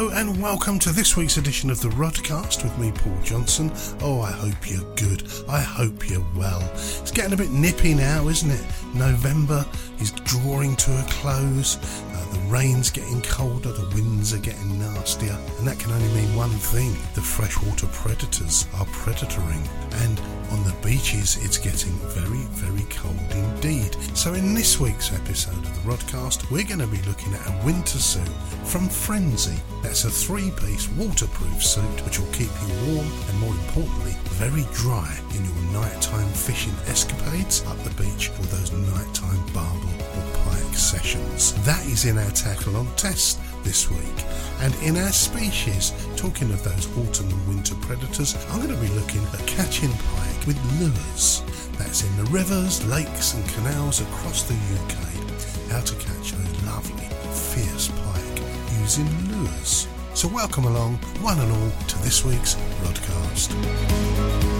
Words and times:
Hello 0.00 0.12
and 0.18 0.40
welcome 0.40 0.78
to 0.78 0.92
this 0.92 1.14
week's 1.14 1.36
edition 1.36 1.68
of 1.68 1.78
the 1.82 1.90
Rodcast 1.90 2.64
with 2.64 2.78
me, 2.78 2.90
Paul 2.90 3.18
Johnson. 3.22 3.70
Oh, 4.00 4.22
I 4.22 4.30
hope 4.30 4.70
you're 4.70 4.94
good. 4.94 5.30
I 5.46 5.60
hope 5.60 6.08
you're 6.08 6.26
well. 6.34 6.62
It's 6.72 7.10
getting 7.10 7.34
a 7.34 7.36
bit 7.36 7.50
nippy 7.50 7.92
now, 7.92 8.28
isn't 8.28 8.50
it? 8.50 8.64
November 8.94 9.62
is 10.00 10.12
drawing 10.24 10.76
to 10.76 10.90
a 11.00 11.04
close. 11.08 11.76
Uh, 11.76 12.32
the 12.32 12.40
rain's 12.48 12.90
getting 12.90 13.20
colder, 13.22 13.72
the 13.72 13.94
winds 13.94 14.32
are 14.32 14.38
getting 14.38 14.78
nastier, 14.78 15.36
and 15.58 15.66
that 15.66 15.78
can 15.78 15.92
only 15.92 16.08
mean 16.14 16.34
one 16.34 16.50
thing 16.50 16.92
the 17.14 17.20
freshwater 17.20 17.86
predators 17.88 18.66
are 18.74 18.86
predatoring. 18.86 19.66
And 20.02 20.20
on 20.50 20.64
the 20.64 20.74
beaches, 20.82 21.38
it's 21.44 21.58
getting 21.58 21.92
very, 22.10 22.44
very 22.58 22.86
cold 22.90 23.16
indeed. 23.30 23.96
So, 24.14 24.34
in 24.34 24.54
this 24.54 24.80
week's 24.80 25.12
episode 25.12 25.56
of 25.56 25.84
the 25.84 25.90
Rodcast, 25.90 26.50
we're 26.50 26.64
going 26.64 26.80
to 26.80 26.86
be 26.86 27.02
looking 27.08 27.34
at 27.34 27.46
a 27.46 27.64
winter 27.64 27.98
suit 27.98 28.28
from 28.64 28.88
Frenzee. 28.88 29.58
That's 29.82 30.04
a 30.04 30.10
three 30.10 30.50
piece 30.50 30.88
waterproof 30.90 31.62
suit 31.62 32.04
which 32.04 32.18
will 32.18 32.32
keep 32.32 32.50
you 32.62 32.94
warm 32.94 33.06
and, 33.28 33.38
more 33.40 33.54
importantly, 33.54 34.16
very 34.40 34.64
dry 34.72 35.18
in 35.34 35.44
your 35.44 35.82
nighttime 35.82 36.28
fishing 36.28 36.72
escapades 36.86 37.64
up 37.66 37.78
the 37.84 38.02
beach 38.02 38.30
or 38.30 38.46
those 38.46 38.72
nighttime 38.72 39.44
barbel 39.52 39.89
or 39.89 39.89
pike 39.89 39.89
sessions. 40.76 41.52
That 41.64 41.84
is 41.86 42.04
in 42.04 42.18
our 42.18 42.30
tackle 42.30 42.76
on 42.76 42.86
test 42.96 43.40
this 43.64 43.90
week. 43.90 44.24
And 44.60 44.74
in 44.82 44.96
our 44.96 45.12
species, 45.12 45.92
talking 46.16 46.50
of 46.50 46.62
those 46.62 46.86
autumn 46.98 47.30
and 47.30 47.48
winter 47.48 47.74
predators, 47.76 48.34
I'm 48.50 48.60
going 48.60 48.74
to 48.74 48.80
be 48.80 48.92
looking 48.94 49.22
at 49.32 49.46
catching 49.46 49.90
pike 49.90 50.46
with 50.46 50.58
lures. 50.80 51.42
That's 51.78 52.04
in 52.04 52.16
the 52.16 52.30
rivers, 52.30 52.84
lakes, 52.86 53.34
and 53.34 53.46
canals 53.50 54.00
across 54.00 54.42
the 54.42 54.54
UK. 54.54 55.70
How 55.70 55.80
to 55.80 55.94
catch 55.96 56.32
those 56.32 56.62
lovely, 56.64 57.08
fierce 57.32 57.88
pike 57.88 58.42
using 58.80 59.08
lures. 59.30 59.86
So, 60.14 60.28
welcome 60.28 60.64
along, 60.64 60.96
one 61.22 61.38
and 61.38 61.50
all, 61.52 61.70
to 61.86 61.98
this 62.02 62.24
week's 62.24 62.56
Rodcast. 62.82 64.59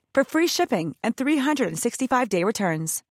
for 0.13 0.23
free 0.23 0.47
shipping 0.47 0.95
and 1.03 1.15
365-day 1.15 2.43
returns. 2.43 3.03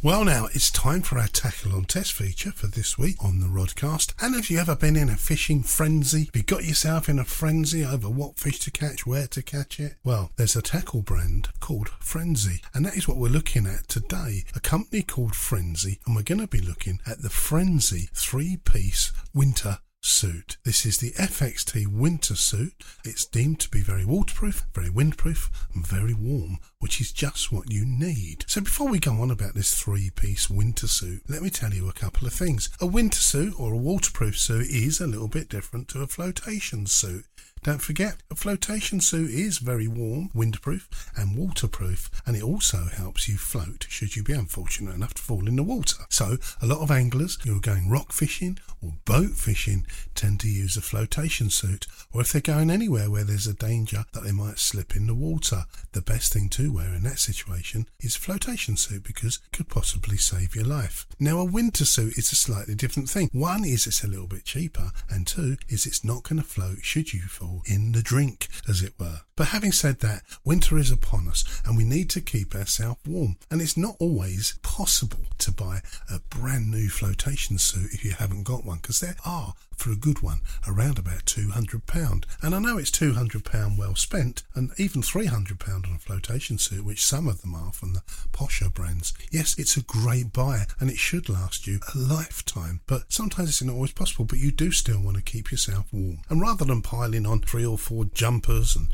Well, 0.00 0.24
now 0.24 0.46
it's 0.54 0.70
time 0.70 1.02
for 1.02 1.18
our 1.18 1.26
tackle 1.26 1.74
on 1.74 1.82
test 1.82 2.12
feature 2.12 2.52
for 2.52 2.68
this 2.68 2.96
week 2.96 3.16
on 3.20 3.40
the 3.40 3.48
Rodcast. 3.48 4.14
And 4.22 4.36
have 4.36 4.48
you 4.48 4.60
ever 4.60 4.76
been 4.76 4.94
in 4.94 5.08
a 5.08 5.16
fishing 5.16 5.64
frenzy? 5.64 6.26
Have 6.26 6.36
you 6.36 6.44
got 6.44 6.64
yourself 6.64 7.08
in 7.08 7.18
a 7.18 7.24
frenzy 7.24 7.84
over 7.84 8.08
what 8.08 8.38
fish 8.38 8.60
to 8.60 8.70
catch, 8.70 9.04
where 9.04 9.26
to 9.26 9.42
catch 9.42 9.80
it? 9.80 9.96
Well, 10.04 10.30
there's 10.36 10.54
a 10.54 10.62
tackle 10.62 11.02
brand 11.02 11.48
called 11.58 11.88
Frenzee, 12.00 12.60
and 12.72 12.86
that 12.86 12.96
is 12.96 13.08
what 13.08 13.16
we're 13.16 13.28
looking 13.28 13.66
at 13.66 13.88
today. 13.88 14.44
A 14.54 14.60
company 14.60 15.02
called 15.02 15.32
Frenzee, 15.32 15.98
and 16.06 16.14
we're 16.14 16.22
going 16.22 16.40
to 16.40 16.46
be 16.46 16.60
looking 16.60 17.00
at 17.04 17.22
the 17.22 17.28
Frenzee 17.28 18.08
three 18.14 18.56
piece 18.56 19.10
winter 19.34 19.78
suit. 20.00 20.56
This 20.64 20.86
is 20.86 20.98
the 20.98 21.12
FXT 21.12 21.86
winter 21.86 22.34
suit. 22.34 22.84
It's 23.04 23.24
deemed 23.24 23.60
to 23.60 23.68
be 23.68 23.80
very 23.80 24.04
waterproof, 24.04 24.66
very 24.74 24.88
windproof, 24.88 25.50
and 25.74 25.86
very 25.86 26.14
warm, 26.14 26.58
which 26.78 27.00
is 27.00 27.12
just 27.12 27.52
what 27.52 27.70
you 27.70 27.84
need. 27.84 28.44
So 28.48 28.60
before 28.60 28.88
we 28.88 28.98
go 28.98 29.12
on 29.20 29.30
about 29.30 29.54
this 29.54 29.74
three 29.74 30.10
piece 30.10 30.48
winter 30.48 30.88
suit, 30.88 31.22
let 31.28 31.42
me 31.42 31.50
tell 31.50 31.72
you 31.72 31.88
a 31.88 31.92
couple 31.92 32.26
of 32.26 32.32
things. 32.32 32.70
A 32.80 32.86
winter 32.86 33.18
suit 33.18 33.54
or 33.58 33.72
a 33.72 33.78
waterproof 33.78 34.38
suit 34.38 34.66
is 34.68 35.00
a 35.00 35.06
little 35.06 35.28
bit 35.28 35.48
different 35.48 35.88
to 35.88 36.02
a 36.02 36.06
flotation 36.06 36.86
suit. 36.86 37.24
Don't 37.62 37.82
forget, 37.82 38.16
a 38.30 38.34
flotation 38.34 39.00
suit 39.00 39.30
is 39.30 39.58
very 39.58 39.88
warm, 39.88 40.30
windproof, 40.34 40.86
and 41.16 41.36
waterproof, 41.36 42.10
and 42.24 42.36
it 42.36 42.42
also 42.42 42.84
helps 42.96 43.28
you 43.28 43.36
float 43.36 43.86
should 43.88 44.16
you 44.16 44.22
be 44.22 44.32
unfortunate 44.32 44.94
enough 44.94 45.14
to 45.14 45.22
fall 45.22 45.48
in 45.48 45.56
the 45.56 45.62
water. 45.62 46.04
So, 46.08 46.36
a 46.62 46.66
lot 46.66 46.80
of 46.80 46.90
anglers 46.90 47.38
who 47.42 47.56
are 47.56 47.60
going 47.60 47.90
rock 47.90 48.12
fishing 48.12 48.58
or 48.82 48.92
boat 49.04 49.32
fishing 49.32 49.86
tend 50.14 50.40
to 50.40 50.48
use 50.48 50.76
a 50.76 50.80
flotation 50.80 51.50
suit, 51.50 51.86
or 52.12 52.20
if 52.20 52.32
they're 52.32 52.40
going 52.40 52.70
anywhere 52.70 53.10
where 53.10 53.24
there's 53.24 53.46
a 53.46 53.54
danger 53.54 54.04
that 54.12 54.22
they 54.22 54.32
might 54.32 54.58
slip 54.58 54.94
in 54.94 55.06
the 55.06 55.14
water, 55.14 55.64
the 55.92 56.02
best 56.02 56.32
thing 56.32 56.48
to 56.50 56.72
wear 56.72 56.94
in 56.94 57.02
that 57.02 57.18
situation 57.18 57.86
is 58.00 58.16
a 58.16 58.20
flotation 58.20 58.76
suit 58.76 59.02
because 59.02 59.40
it 59.44 59.56
could 59.56 59.68
possibly 59.68 60.16
save 60.16 60.54
your 60.54 60.64
life. 60.64 61.06
Now, 61.18 61.38
a 61.38 61.44
winter 61.44 61.84
suit 61.84 62.16
is 62.16 62.30
a 62.30 62.36
slightly 62.36 62.74
different 62.74 63.08
thing. 63.08 63.28
One 63.32 63.64
is 63.64 63.86
it's 63.86 64.04
a 64.04 64.08
little 64.08 64.28
bit 64.28 64.44
cheaper, 64.44 64.92
and 65.10 65.26
two 65.26 65.56
is 65.68 65.86
it's 65.86 66.04
not 66.04 66.22
going 66.22 66.40
to 66.40 66.46
float 66.46 66.78
should 66.82 67.12
you 67.12 67.22
fall 67.22 67.47
in 67.66 67.92
the 67.92 68.02
drink, 68.02 68.48
as 68.68 68.82
it 68.82 68.94
were. 68.98 69.20
But 69.36 69.48
having 69.48 69.70
said 69.70 70.00
that, 70.00 70.22
winter 70.44 70.76
is 70.78 70.90
upon 70.90 71.28
us 71.28 71.44
and 71.64 71.76
we 71.76 71.84
need 71.84 72.10
to 72.10 72.20
keep 72.20 72.54
ourselves 72.54 72.98
warm. 73.06 73.36
And 73.50 73.62
it's 73.62 73.76
not 73.76 73.94
always 74.00 74.58
possible 74.62 75.26
to 75.38 75.52
buy 75.52 75.80
a 76.12 76.18
brand 76.28 76.70
new 76.70 76.88
flotation 76.88 77.58
suit 77.58 77.92
if 77.92 78.04
you 78.04 78.12
haven't 78.12 78.42
got 78.42 78.64
one, 78.64 78.78
because 78.78 78.98
there 78.98 79.16
are, 79.24 79.54
for 79.76 79.92
a 79.92 79.96
good 79.96 80.22
one, 80.22 80.40
around 80.66 80.98
about 80.98 81.24
£200. 81.26 82.24
And 82.42 82.54
I 82.54 82.58
know 82.58 82.78
it's 82.78 82.90
£200 82.90 83.78
well 83.78 83.94
spent, 83.94 84.42
and 84.56 84.72
even 84.76 85.02
£300 85.02 85.88
on 85.88 85.94
a 85.94 85.98
flotation 85.98 86.58
suit, 86.58 86.84
which 86.84 87.04
some 87.04 87.28
of 87.28 87.40
them 87.42 87.54
are 87.54 87.72
from 87.72 87.94
the 87.94 88.02
posher 88.32 88.74
brands. 88.74 89.14
Yes, 89.30 89.56
it's 89.56 89.76
a 89.76 89.82
great 89.82 90.32
buy 90.32 90.64
and 90.80 90.90
it 90.90 90.98
should 90.98 91.28
last 91.28 91.66
you 91.66 91.78
a 91.94 91.98
lifetime, 91.98 92.80
but 92.88 93.04
sometimes 93.12 93.50
it's 93.50 93.62
not 93.62 93.74
always 93.74 93.92
possible, 93.92 94.24
but 94.24 94.38
you 94.38 94.50
do 94.50 94.72
still 94.72 95.00
want 95.00 95.16
to 95.16 95.22
keep 95.22 95.52
yourself 95.52 95.86
warm. 95.92 96.18
And 96.28 96.40
rather 96.40 96.64
than 96.64 96.82
piling 96.82 97.24
on 97.24 97.37
three 97.40 97.64
or 97.64 97.78
four 97.78 98.04
jumpers 98.06 98.76
and 98.76 98.88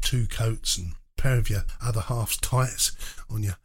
two 0.00 0.26
coats 0.26 0.76
and 0.78 0.92
pair 1.16 1.38
of 1.38 1.50
your 1.50 1.64
other 1.82 2.00
half's 2.00 2.36
tights 2.38 2.92
on 3.28 3.42
your 3.42 3.56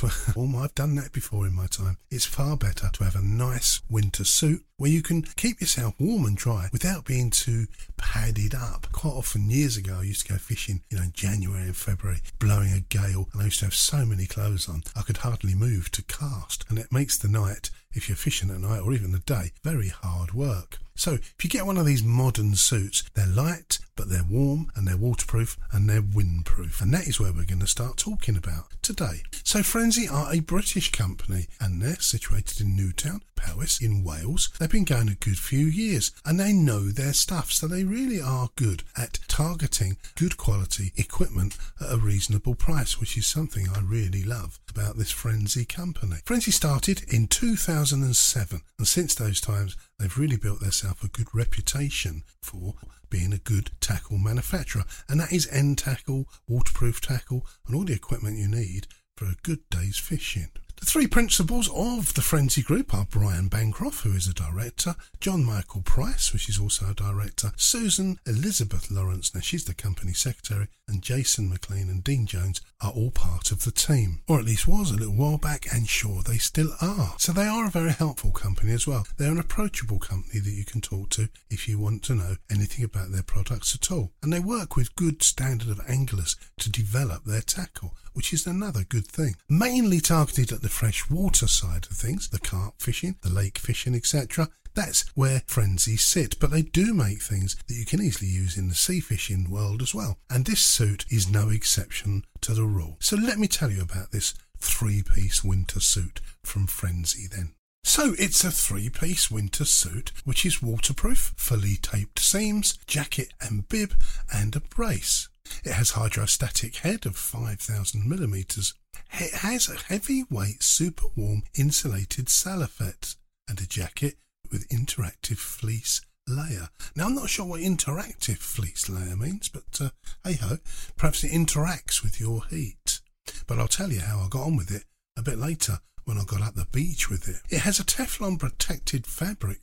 between. 0.00 0.12
Oh, 0.36 0.58
I've 0.58 0.74
done 0.74 0.94
that 0.96 1.12
before 1.12 1.46
in 1.46 1.54
my 1.54 1.66
time. 1.66 1.96
It's 2.10 2.26
far 2.26 2.56
better 2.56 2.90
to 2.92 3.04
have 3.04 3.16
a 3.16 3.22
nice 3.22 3.80
winter 3.88 4.24
suit 4.24 4.64
where 4.76 4.90
you 4.90 5.02
can 5.02 5.22
keep 5.22 5.60
yourself 5.60 5.94
warm 5.98 6.26
and 6.26 6.36
dry 6.36 6.68
without 6.72 7.04
being 7.04 7.30
too 7.30 7.66
padded 7.96 8.54
up. 8.54 8.86
Quite 8.92 9.12
often, 9.12 9.50
years 9.50 9.76
ago, 9.76 9.98
I 10.00 10.04
used 10.04 10.26
to 10.26 10.32
go 10.32 10.38
fishing, 10.38 10.82
you 10.90 10.98
know, 10.98 11.04
in 11.04 11.12
January 11.12 11.62
and 11.62 11.76
February, 11.76 12.20
blowing 12.38 12.72
a 12.72 12.80
gale, 12.80 13.28
and 13.32 13.40
I 13.40 13.46
used 13.46 13.60
to 13.60 13.66
have 13.66 13.74
so 13.74 14.04
many 14.04 14.26
clothes 14.26 14.68
on, 14.68 14.82
I 14.94 15.02
could 15.02 15.18
hardly 15.18 15.54
move 15.54 15.90
to 15.92 16.02
cast. 16.02 16.64
And 16.68 16.78
it 16.78 16.92
makes 16.92 17.16
the 17.16 17.28
night, 17.28 17.70
if 17.92 18.08
you're 18.08 18.16
fishing 18.16 18.50
at 18.50 18.60
night 18.60 18.80
or 18.80 18.92
even 18.92 19.12
the 19.12 19.20
day, 19.20 19.52
very 19.64 19.88
hard 19.88 20.34
work. 20.34 20.78
So 20.96 21.12
if 21.12 21.36
you 21.42 21.50
get 21.50 21.66
one 21.66 21.76
of 21.76 21.84
these 21.84 22.02
modern 22.02 22.54
suits, 22.54 23.04
they're 23.14 23.26
light, 23.26 23.78
but 23.96 24.08
they're 24.08 24.24
warm 24.28 24.72
and 24.74 24.88
they're 24.88 24.96
waterproof 24.96 25.58
and 25.70 25.88
they're 25.88 26.02
windproof. 26.02 26.80
And 26.80 26.92
that 26.94 27.06
is 27.06 27.20
where 27.20 27.32
we're 27.32 27.44
going 27.44 27.60
to 27.60 27.66
start 27.66 27.98
talking 27.98 28.36
about 28.36 28.72
today. 28.82 29.22
So 29.44 29.62
Frenzee 29.86 30.12
are 30.12 30.34
a 30.34 30.40
British 30.40 30.90
company 30.90 31.46
and 31.60 31.80
they're 31.80 31.94
situated 32.00 32.60
in 32.60 32.74
Newtown, 32.74 33.20
Powys 33.36 33.78
in 33.80 34.02
Wales. 34.02 34.48
They've 34.58 34.66
They've 34.66 34.84
been 34.84 34.96
going 34.96 35.08
a 35.08 35.14
good 35.14 35.38
few 35.38 35.64
years 35.64 36.10
and 36.24 36.40
they 36.40 36.52
know 36.52 36.88
their 36.90 37.12
stuff, 37.12 37.52
so 37.52 37.68
they 37.68 37.84
really 37.84 38.20
are 38.20 38.48
good 38.56 38.82
at 38.96 39.20
targeting 39.28 39.96
good 40.16 40.36
quality 40.36 40.92
equipment 40.96 41.56
at 41.80 41.92
a 41.92 41.98
reasonable 41.98 42.56
price, 42.56 42.98
which 42.98 43.16
is 43.16 43.28
something 43.28 43.68
I 43.68 43.78
really 43.78 44.24
love 44.24 44.58
about 44.68 44.96
this 44.96 45.12
Frenzee 45.12 45.68
company. 45.68 46.16
Frenzee 46.24 46.52
started 46.52 47.04
in 47.06 47.28
2007, 47.28 48.62
and 48.78 48.88
since 48.88 49.14
those 49.14 49.40
times, 49.40 49.76
they've 50.00 50.18
really 50.18 50.36
built 50.36 50.58
themselves 50.58 51.04
a 51.04 51.08
good 51.08 51.32
reputation 51.32 52.24
for 52.42 52.74
being 53.08 53.32
a 53.32 53.38
good 53.38 53.70
tackle 53.78 54.18
manufacturer, 54.18 54.82
and 55.08 55.20
that 55.20 55.32
is 55.32 55.48
end 55.52 55.78
tackle, 55.78 56.28
waterproof 56.48 57.00
tackle, 57.00 57.46
and 57.68 57.76
all 57.76 57.84
the 57.84 57.94
equipment 57.94 58.36
you 58.36 58.48
need 58.48 58.88
for 59.16 59.24
a 59.24 59.36
good 59.42 59.68
day's 59.70 59.98
fishing. 59.98 60.50
The 60.78 60.84
three 60.84 61.06
principals 61.06 61.70
of 61.70 62.12
the 62.12 62.20
Frenzee 62.20 62.62
Group 62.62 62.92
are 62.92 63.06
Brian 63.10 63.48
Bancroft, 63.48 64.04
who 64.04 64.12
is 64.12 64.28
a 64.28 64.34
director, 64.34 64.94
John 65.20 65.42
Michael 65.42 65.80
Price, 65.80 66.34
which 66.34 66.50
is 66.50 66.60
also 66.60 66.90
a 66.90 66.94
director, 66.94 67.52
Susan 67.56 68.18
Elizabeth 68.26 68.90
Lawrence, 68.90 69.34
now 69.34 69.40
she's 69.40 69.64
the 69.64 69.72
company 69.72 70.12
secretary, 70.12 70.68
and 70.86 71.02
Jason 71.02 71.48
McLean 71.48 71.88
and 71.88 72.04
Dean 72.04 72.26
Jones 72.26 72.60
are 72.82 72.92
all 72.92 73.10
part 73.10 73.50
of 73.50 73.64
the 73.64 73.70
team, 73.70 74.20
or 74.28 74.38
at 74.38 74.44
least 74.44 74.68
was 74.68 74.90
a 74.90 74.96
little 74.96 75.14
while 75.14 75.38
back, 75.38 75.66
and 75.72 75.88
sure 75.88 76.22
they 76.22 76.36
still 76.36 76.74
are. 76.82 77.14
So 77.18 77.32
they 77.32 77.46
are 77.46 77.66
a 77.66 77.70
very 77.70 77.92
helpful 77.92 78.30
company 78.30 78.72
as 78.72 78.86
well. 78.86 79.06
They're 79.16 79.32
an 79.32 79.38
approachable 79.38 79.98
company 79.98 80.40
that 80.40 80.50
you 80.50 80.66
can 80.66 80.82
talk 80.82 81.08
to 81.10 81.30
if 81.48 81.66
you 81.66 81.78
want 81.78 82.02
to 82.04 82.14
know 82.14 82.36
anything 82.50 82.84
about 82.84 83.12
their 83.12 83.22
products 83.22 83.74
at 83.74 83.90
all. 83.90 84.12
And 84.22 84.30
they 84.30 84.40
work 84.40 84.76
with 84.76 84.94
good 84.94 85.22
standard 85.22 85.70
of 85.70 85.80
anglers 85.88 86.36
to 86.60 86.70
develop 86.70 87.24
their 87.24 87.40
tackle, 87.40 87.96
which 88.16 88.32
is 88.32 88.46
another 88.46 88.82
good 88.82 89.06
thing. 89.06 89.36
Mainly 89.48 90.00
targeted 90.00 90.50
at 90.50 90.62
the 90.62 90.70
freshwater 90.70 91.46
side 91.46 91.86
of 91.90 91.96
things, 91.96 92.30
the 92.30 92.38
carp 92.38 92.80
fishing, 92.80 93.16
the 93.20 93.28
lake 93.28 93.58
fishing, 93.58 93.94
etc. 93.94 94.48
That's 94.74 95.04
where 95.14 95.40
Frenzee 95.46 95.98
sit, 95.98 96.40
but 96.40 96.50
they 96.50 96.62
do 96.62 96.94
make 96.94 97.22
things 97.22 97.56
that 97.68 97.74
you 97.74 97.84
can 97.84 98.02
easily 98.02 98.30
use 98.30 98.56
in 98.56 98.68
the 98.68 98.74
sea 98.74 99.00
fishing 99.00 99.50
world 99.50 99.82
as 99.82 99.94
well. 99.94 100.18
And 100.30 100.44
this 100.46 100.60
suit 100.60 101.04
is 101.10 101.30
no 101.30 101.50
exception 101.50 102.24
to 102.40 102.54
the 102.54 102.64
rule. 102.64 102.96
So 103.00 103.16
let 103.16 103.38
me 103.38 103.48
tell 103.48 103.70
you 103.70 103.82
about 103.82 104.12
this 104.12 104.34
three 104.58 105.02
piece 105.02 105.44
winter 105.44 105.80
suit 105.80 106.20
from 106.42 106.66
Frenzee 106.66 107.28
then. 107.28 107.52
So 107.84 108.14
it's 108.18 108.44
a 108.44 108.50
three 108.50 108.88
piece 108.88 109.30
winter 109.30 109.64
suit 109.64 110.12
which 110.24 110.44
is 110.44 110.62
waterproof, 110.62 111.34
fully 111.36 111.76
taped 111.76 112.18
seams, 112.18 112.78
jacket 112.86 113.32
and 113.40 113.68
bib, 113.68 113.94
and 114.32 114.56
a 114.56 114.60
brace. 114.60 115.28
It 115.64 115.72
has 115.72 115.92
hydrostatic 115.92 116.76
head 116.76 117.06
of 117.06 117.16
5000 117.16 118.08
millimeters. 118.08 118.74
It 119.12 119.34
has 119.34 119.68
a 119.68 119.76
heavyweight 119.76 120.62
super 120.62 121.06
warm 121.16 121.42
insulated 121.54 122.28
salopette 122.28 123.14
and 123.48 123.60
a 123.60 123.66
jacket 123.66 124.16
with 124.50 124.68
interactive 124.68 125.38
fleece 125.38 126.00
layer. 126.28 126.68
Now 126.94 127.06
I'm 127.06 127.14
not 127.14 127.30
sure 127.30 127.46
what 127.46 127.60
interactive 127.60 128.38
fleece 128.38 128.88
layer 128.88 129.16
means, 129.16 129.48
but 129.48 129.80
uh, 129.80 129.90
hey 130.24 130.34
ho, 130.34 130.58
perhaps 130.96 131.24
it 131.24 131.32
interacts 131.32 132.02
with 132.02 132.20
your 132.20 132.44
heat. 132.46 133.00
But 133.46 133.58
I'll 133.58 133.68
tell 133.68 133.92
you 133.92 134.00
how 134.00 134.20
I 134.20 134.28
got 134.28 134.46
on 134.46 134.56
with 134.56 134.70
it 134.70 134.84
a 135.16 135.22
bit 135.22 135.38
later 135.38 135.78
when 136.04 136.18
I 136.18 136.24
got 136.24 136.42
up 136.42 136.54
the 136.54 136.66
beach 136.72 137.10
with 137.10 137.28
it. 137.28 137.42
It 137.50 137.60
has 137.60 137.80
a 137.80 137.84
Teflon 137.84 138.38
protected 138.38 139.06
fabric 139.06 139.58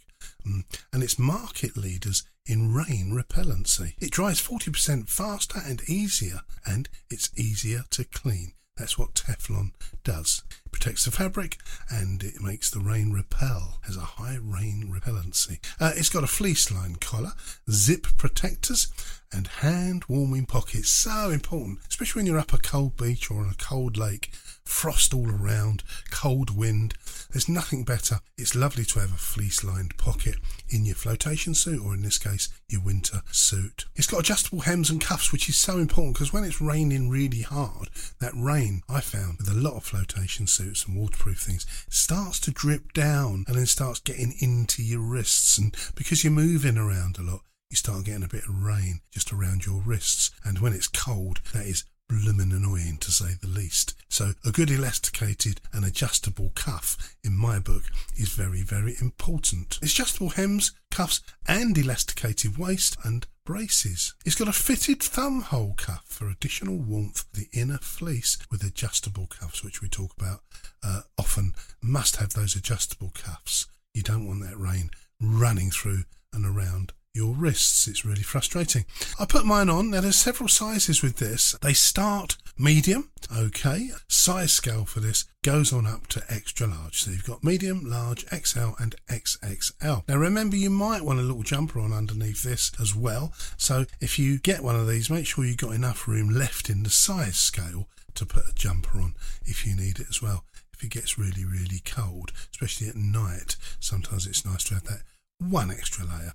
Mm. 0.45 0.63
and 0.91 1.03
it's 1.03 1.19
market 1.19 1.77
leaders 1.77 2.23
in 2.45 2.73
rain 2.73 3.11
repellency. 3.11 3.93
It 3.99 4.11
dries 4.11 4.41
40% 4.41 5.09
faster 5.09 5.59
and 5.65 5.81
easier, 5.87 6.41
and 6.65 6.89
it's 7.09 7.29
easier 7.37 7.83
to 7.91 8.03
clean. 8.03 8.53
That's 8.75 8.97
what 8.97 9.13
Teflon 9.13 9.71
does. 10.03 10.43
Protects 10.73 11.05
the 11.05 11.11
fabric 11.11 11.59
and 11.89 12.21
it 12.23 12.41
makes 12.41 12.69
the 12.69 12.81
rain 12.81 13.13
repel, 13.13 13.79
has 13.83 13.95
a 13.95 14.01
high 14.01 14.37
rain 14.41 14.91
repellency. 14.91 15.59
Uh, 15.79 15.93
it's 15.95 16.09
got 16.09 16.23
a 16.25 16.27
fleece 16.27 16.71
line 16.71 16.95
collar, 16.95 17.33
zip 17.69 18.07
protectors, 18.17 18.87
and 19.31 19.47
hand 19.47 20.03
warming 20.09 20.45
pockets. 20.45 20.89
So 20.89 21.29
important, 21.29 21.79
especially 21.89 22.19
when 22.19 22.25
you're 22.25 22.39
up 22.39 22.53
a 22.53 22.57
cold 22.57 22.97
beach 22.97 23.31
or 23.31 23.39
on 23.41 23.49
a 23.49 23.63
cold 23.63 23.97
lake 23.97 24.31
frost 24.65 25.13
all 25.13 25.29
around, 25.29 25.83
cold 26.09 26.55
wind. 26.55 26.93
There's 27.31 27.49
nothing 27.49 27.83
better. 27.83 28.19
It's 28.37 28.55
lovely 28.55 28.85
to 28.85 28.99
have 28.99 29.11
a 29.11 29.17
fleece 29.17 29.63
lined 29.63 29.97
pocket 29.97 30.35
in 30.69 30.85
your 30.85 30.95
flotation 30.95 31.53
suit, 31.53 31.81
or 31.83 31.93
in 31.93 32.01
this 32.01 32.17
case, 32.17 32.49
your 32.69 32.81
winter 32.81 33.21
suit. 33.31 33.85
It's 33.95 34.07
got 34.07 34.21
adjustable 34.21 34.61
hems 34.61 34.89
and 34.89 35.01
cuffs, 35.01 35.31
which 35.31 35.49
is 35.49 35.57
so 35.57 35.77
important 35.77 36.15
because 36.15 36.33
when 36.33 36.43
it's 36.43 36.61
raining 36.61 37.09
really 37.09 37.41
hard, 37.41 37.89
that 38.19 38.33
rain, 38.35 38.81
I 38.89 39.01
found 39.01 39.37
with 39.37 39.49
a 39.49 39.53
lot 39.53 39.75
of 39.75 39.83
flotation 39.83 40.47
suits 40.47 40.62
and 40.63 40.95
waterproof 40.95 41.39
things, 41.39 41.65
starts 41.89 42.39
to 42.42 42.51
drip 42.51 42.94
down 42.94 43.44
and 43.48 43.56
then 43.56 43.65
starts 43.65 44.00
getting 44.00 44.33
into 44.39 44.83
your 44.83 45.01
wrists. 45.01 45.57
And 45.57 45.75
because 45.95 46.24
you're 46.24 46.31
moving 46.31 46.77
around 46.77 47.18
a 47.18 47.24
lot, 47.24 47.42
you 47.69 47.77
start 47.77 48.06
getting 48.06 48.24
a 48.24 48.27
bit 48.27 48.44
of 48.48 48.63
rain 48.63 49.01
just 49.12 49.33
around 49.33 49.65
your 49.65 49.81
wrists. 49.81 50.31
And 50.44 50.60
when 50.60 50.74
it's 50.74 50.88
cold, 50.88 51.42
that 51.54 51.65
is 51.65 51.86
bloomin' 52.10 52.51
annoying 52.51 52.98
to 52.98 53.12
say 53.12 53.33
the 53.42 53.48
least. 53.48 53.95
So 54.10 54.33
a 54.45 54.51
good 54.51 54.69
elasticated 54.69 55.62
and 55.71 55.83
adjustable 55.83 56.51
cuff 56.54 57.15
in 57.24 57.36
my 57.36 57.60
book 57.60 57.83
is 58.15 58.30
very, 58.30 58.62
very 58.62 58.95
important. 59.01 59.80
It's 59.81 59.94
adjustable 59.94 60.30
hems, 60.30 60.71
cuffs 60.92 61.21
and 61.48 61.77
elasticated 61.77 62.57
waist 62.57 62.98
and 63.04 63.25
braces. 63.45 64.13
It's 64.25 64.35
got 64.35 64.47
a 64.47 64.53
fitted 64.53 65.01
thumb 65.01 65.41
hole 65.41 65.73
cuff 65.77 66.05
for 66.07 66.29
additional 66.29 66.77
warmth. 66.77 67.25
The 67.33 67.47
inner 67.51 67.77
fleece 67.79 68.37
with 68.49 68.63
adjustable 68.63 69.27
cuffs, 69.27 69.63
which 69.63 69.81
we 69.81 69.89
talk 69.89 70.11
about 70.17 70.41
uh, 70.83 71.01
often, 71.17 71.53
must 71.81 72.17
have 72.17 72.33
those 72.33 72.55
adjustable 72.55 73.11
cuffs. 73.13 73.67
You 73.93 74.03
don't 74.03 74.27
want 74.27 74.41
that 74.43 74.57
rain 74.57 74.89
running 75.21 75.71
through 75.71 76.03
and 76.33 76.45
around 76.45 76.93
your 77.13 77.36
wrists. 77.36 77.88
It's 77.88 78.04
really 78.04 78.24
frustrating. 78.24 78.86
I 79.19 79.25
put 79.25 79.45
mine 79.45 79.69
on. 79.69 79.92
Now, 79.92 80.01
there's 80.01 80.18
several 80.18 80.50
sizes 80.50 81.04
with 81.04 81.18
this. 81.18 81.56
They 81.62 81.74
start 81.74 82.38
medium, 82.57 83.12
okay. 83.36 83.92
Size 84.07 84.51
scale 84.51 84.86
for 84.86 85.00
this 85.00 85.25
goes 85.44 85.71
on 85.71 85.86
up 85.86 86.07
to 86.07 86.24
extra 86.27 86.65
large. 86.65 87.04
So 87.04 87.12
you've 87.12 87.25
got 87.25 87.44
medium, 87.44 87.83
large, 87.86 88.25
XL, 88.30 88.71
and 88.80 88.95
XXL. 89.10 90.07
Now, 90.07 90.15
remember, 90.18 90.56
you 90.56 90.71
might 90.71 91.06
want 91.06 91.19
a 91.19 91.24
little 91.24 91.44
jumper 91.44 91.80
on 91.80 91.94
underneath 91.94 92.42
this 92.42 92.71
as 92.81 92.95
well. 92.95 93.33
So 93.57 93.86
if 94.01 94.18
you 94.18 94.39
get 94.39 94.63
one 94.63 94.75
of 94.75 94.88
these, 94.88 95.12
make 95.12 95.27
sure 95.27 95.45
you've 95.45 95.57
got 95.57 95.75
enough 95.75 96.07
room 96.07 96.30
left 96.30 96.68
in 96.68 96.81
the 96.81 96.89
size 96.89 97.38
scale 97.38 97.88
to 98.15 98.25
put 98.25 98.50
a 98.50 98.56
jumper 98.56 99.00
on 99.00 99.13
if 99.45 99.68
you 99.68 99.75
need 99.75 100.00
it 100.00 100.07
as 100.10 100.21
well. 100.21 100.45
If 100.74 100.83
it 100.83 100.89
gets 100.89 101.19
really, 101.19 101.45
really 101.45 101.81
cold, 101.86 102.31
especially 102.51 102.88
at 102.88 102.95
night, 102.95 103.56
sometimes 103.80 104.25
it's 104.25 104.45
nice 104.45 104.63
to 104.65 104.75
have 104.75 104.83
that 104.86 105.04
one 105.39 105.69
extra 105.69 106.06
layer 106.06 106.33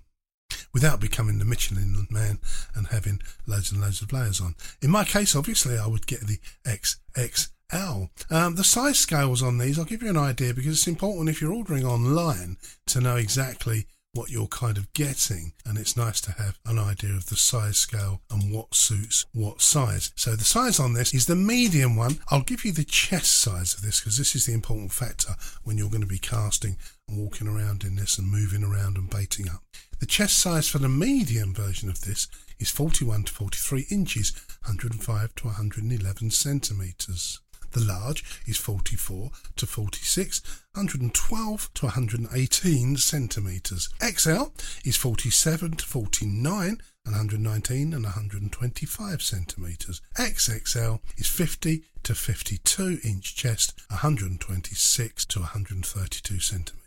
without 0.73 0.99
becoming 0.99 1.39
the 1.39 1.45
Michelin 1.45 2.07
man 2.09 2.39
and 2.75 2.87
having 2.87 3.21
loads 3.47 3.71
and 3.71 3.81
loads 3.81 4.01
of 4.01 4.13
layers 4.13 4.41
on. 4.41 4.55
In 4.81 4.91
my 4.91 5.03
case, 5.03 5.35
obviously, 5.35 5.77
I 5.77 5.87
would 5.87 6.07
get 6.07 6.21
the 6.21 6.39
XXL. 6.65 8.09
Um, 8.31 8.55
the 8.55 8.63
size 8.63 8.99
scales 8.99 9.43
on 9.43 9.57
these, 9.57 9.77
I'll 9.77 9.85
give 9.85 10.03
you 10.03 10.09
an 10.09 10.17
idea 10.17 10.53
because 10.53 10.77
it's 10.77 10.87
important 10.87 11.29
if 11.29 11.41
you're 11.41 11.53
ordering 11.53 11.85
online 11.85 12.57
to 12.87 13.01
know 13.01 13.15
exactly 13.15 13.87
what 14.13 14.29
you're 14.29 14.47
kind 14.47 14.77
of 14.77 14.91
getting 14.93 15.53
and 15.65 15.77
it's 15.77 15.95
nice 15.95 16.19
to 16.21 16.31
have 16.31 16.57
an 16.65 16.79
idea 16.79 17.11
of 17.11 17.27
the 17.27 17.35
size 17.35 17.77
scale 17.77 18.21
and 18.31 18.51
what 18.51 18.73
suits 18.73 19.25
what 19.33 19.61
size. 19.61 20.11
So 20.15 20.35
the 20.35 20.43
size 20.43 20.79
on 20.79 20.93
this 20.93 21.13
is 21.13 21.27
the 21.27 21.35
medium 21.35 21.95
one. 21.95 22.19
I'll 22.29 22.41
give 22.41 22.65
you 22.65 22.71
the 22.71 22.83
chest 22.83 23.39
size 23.39 23.73
of 23.73 23.81
this 23.81 23.99
because 23.99 24.17
this 24.17 24.35
is 24.35 24.45
the 24.45 24.53
important 24.53 24.91
factor 24.91 25.33
when 25.63 25.77
you're 25.77 25.89
going 25.89 26.01
to 26.01 26.07
be 26.07 26.17
casting 26.19 26.77
and 27.07 27.17
walking 27.17 27.47
around 27.47 27.83
in 27.83 27.95
this 27.95 28.17
and 28.17 28.29
moving 28.29 28.63
around 28.63 28.97
and 28.97 29.09
baiting 29.09 29.47
up. 29.47 29.61
The 29.99 30.05
chest 30.05 30.39
size 30.39 30.67
for 30.67 30.79
the 30.79 30.89
medium 30.89 31.53
version 31.53 31.89
of 31.89 32.01
this 32.01 32.27
is 32.59 32.69
41 32.69 33.23
to 33.23 33.33
43 33.33 33.85
inches, 33.91 34.33
105 34.63 35.35
to 35.35 35.47
111 35.47 36.31
centimetres. 36.31 37.39
The 37.71 37.81
large 37.81 38.23
is 38.47 38.57
44 38.57 39.31
to 39.57 39.65
46, 39.65 40.41
112 40.73 41.73
to 41.73 41.85
118 41.85 42.97
centimetres. 42.97 43.89
XL 44.01 44.43
is 44.83 44.97
47 44.97 45.71
to 45.73 45.85
49, 45.85 46.81
119 47.03 47.93
and 47.93 48.03
125 48.03 49.21
centimetres. 49.21 50.01
XXL 50.17 50.99
is 51.17 51.27
50 51.27 51.83
to 52.03 52.15
52 52.15 52.99
inch 53.03 53.35
chest, 53.35 53.73
126 53.89 55.25
to 55.25 55.39
132 55.39 56.39
centimetres 56.39 56.79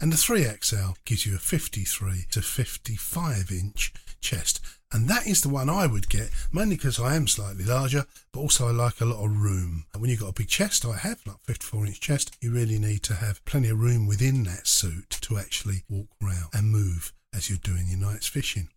and 0.00 0.12
the 0.12 0.16
3XL 0.16 0.94
gives 1.04 1.26
you 1.26 1.34
a 1.34 1.38
53 1.38 2.26
to 2.30 2.42
55 2.42 3.50
inch 3.50 3.92
chest. 4.20 4.60
And 4.90 5.06
that 5.08 5.26
is 5.26 5.42
the 5.42 5.50
one 5.50 5.68
I 5.68 5.86
would 5.86 6.08
get, 6.08 6.30
mainly 6.50 6.76
because 6.76 6.98
I 6.98 7.14
am 7.14 7.26
slightly 7.26 7.64
larger, 7.64 8.06
but 8.32 8.40
also 8.40 8.68
I 8.68 8.70
like 8.70 9.00
a 9.00 9.04
lot 9.04 9.22
of 9.22 9.36
room. 9.36 9.84
And 9.92 10.00
when 10.00 10.10
you've 10.10 10.20
got 10.20 10.30
a 10.30 10.32
big 10.40 10.48
chest, 10.48 10.86
I 10.86 10.96
have, 10.96 11.20
like 11.26 11.36
54 11.44 11.86
inch 11.86 12.00
chest, 12.00 12.36
you 12.40 12.50
really 12.50 12.78
need 12.78 13.02
to 13.04 13.14
have 13.14 13.44
plenty 13.44 13.68
of 13.68 13.78
room 13.78 14.06
within 14.06 14.44
that 14.44 14.66
suit 14.66 15.10
to 15.22 15.38
actually 15.38 15.82
walk 15.90 16.08
around 16.22 16.48
and 16.54 16.70
move 16.70 17.12
as 17.34 17.50
you're 17.50 17.58
doing 17.58 17.86
your 17.88 18.00
night's 18.00 18.26
fishing. 18.26 18.68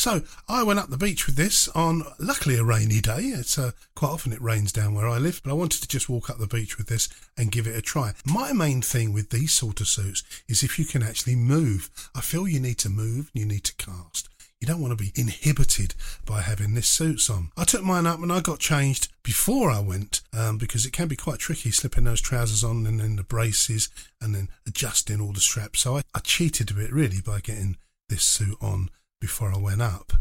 So 0.00 0.22
I 0.48 0.62
went 0.62 0.78
up 0.78 0.88
the 0.88 0.96
beach 0.96 1.26
with 1.26 1.36
this 1.36 1.68
on 1.68 2.04
luckily 2.18 2.56
a 2.56 2.64
rainy 2.64 3.02
day. 3.02 3.20
It's 3.20 3.58
uh, 3.58 3.72
quite 3.94 4.08
often 4.08 4.32
it 4.32 4.40
rains 4.40 4.72
down 4.72 4.94
where 4.94 5.06
I 5.06 5.18
live, 5.18 5.42
but 5.44 5.50
I 5.50 5.52
wanted 5.52 5.82
to 5.82 5.88
just 5.88 6.08
walk 6.08 6.30
up 6.30 6.38
the 6.38 6.46
beach 6.46 6.78
with 6.78 6.86
this 6.86 7.10
and 7.36 7.52
give 7.52 7.66
it 7.66 7.76
a 7.76 7.82
try. 7.82 8.14
My 8.24 8.54
main 8.54 8.80
thing 8.80 9.12
with 9.12 9.28
these 9.28 9.52
sort 9.52 9.78
of 9.82 9.88
suits 9.88 10.24
is 10.48 10.62
if 10.62 10.78
you 10.78 10.86
can 10.86 11.02
actually 11.02 11.36
move. 11.36 11.90
I 12.14 12.22
feel 12.22 12.48
you 12.48 12.60
need 12.60 12.78
to 12.78 12.88
move, 12.88 13.30
you 13.34 13.44
need 13.44 13.64
to 13.64 13.76
cast. 13.76 14.29
You 14.60 14.66
don't 14.66 14.82
want 14.82 14.96
to 14.96 15.02
be 15.02 15.12
inhibited 15.14 15.94
by 16.26 16.42
having 16.42 16.74
this 16.74 16.88
suits 16.88 17.30
on. 17.30 17.50
I 17.56 17.64
took 17.64 17.82
mine 17.82 18.06
up 18.06 18.20
and 18.20 18.30
I 18.30 18.40
got 18.40 18.58
changed 18.58 19.08
before 19.22 19.70
I 19.70 19.80
went 19.80 20.20
um, 20.34 20.58
because 20.58 20.84
it 20.84 20.92
can 20.92 21.08
be 21.08 21.16
quite 21.16 21.38
tricky 21.38 21.70
slipping 21.70 22.04
those 22.04 22.20
trousers 22.20 22.62
on 22.62 22.86
and 22.86 23.00
then 23.00 23.16
the 23.16 23.22
braces 23.22 23.88
and 24.20 24.34
then 24.34 24.48
adjusting 24.66 25.18
all 25.18 25.32
the 25.32 25.40
straps. 25.40 25.80
So 25.80 25.96
I, 25.96 26.02
I 26.14 26.18
cheated 26.18 26.70
a 26.70 26.74
bit 26.74 26.92
really 26.92 27.22
by 27.22 27.40
getting 27.40 27.78
this 28.10 28.22
suit 28.22 28.58
on 28.60 28.90
before 29.18 29.50
I 29.50 29.56
went 29.56 29.80
up. 29.80 30.12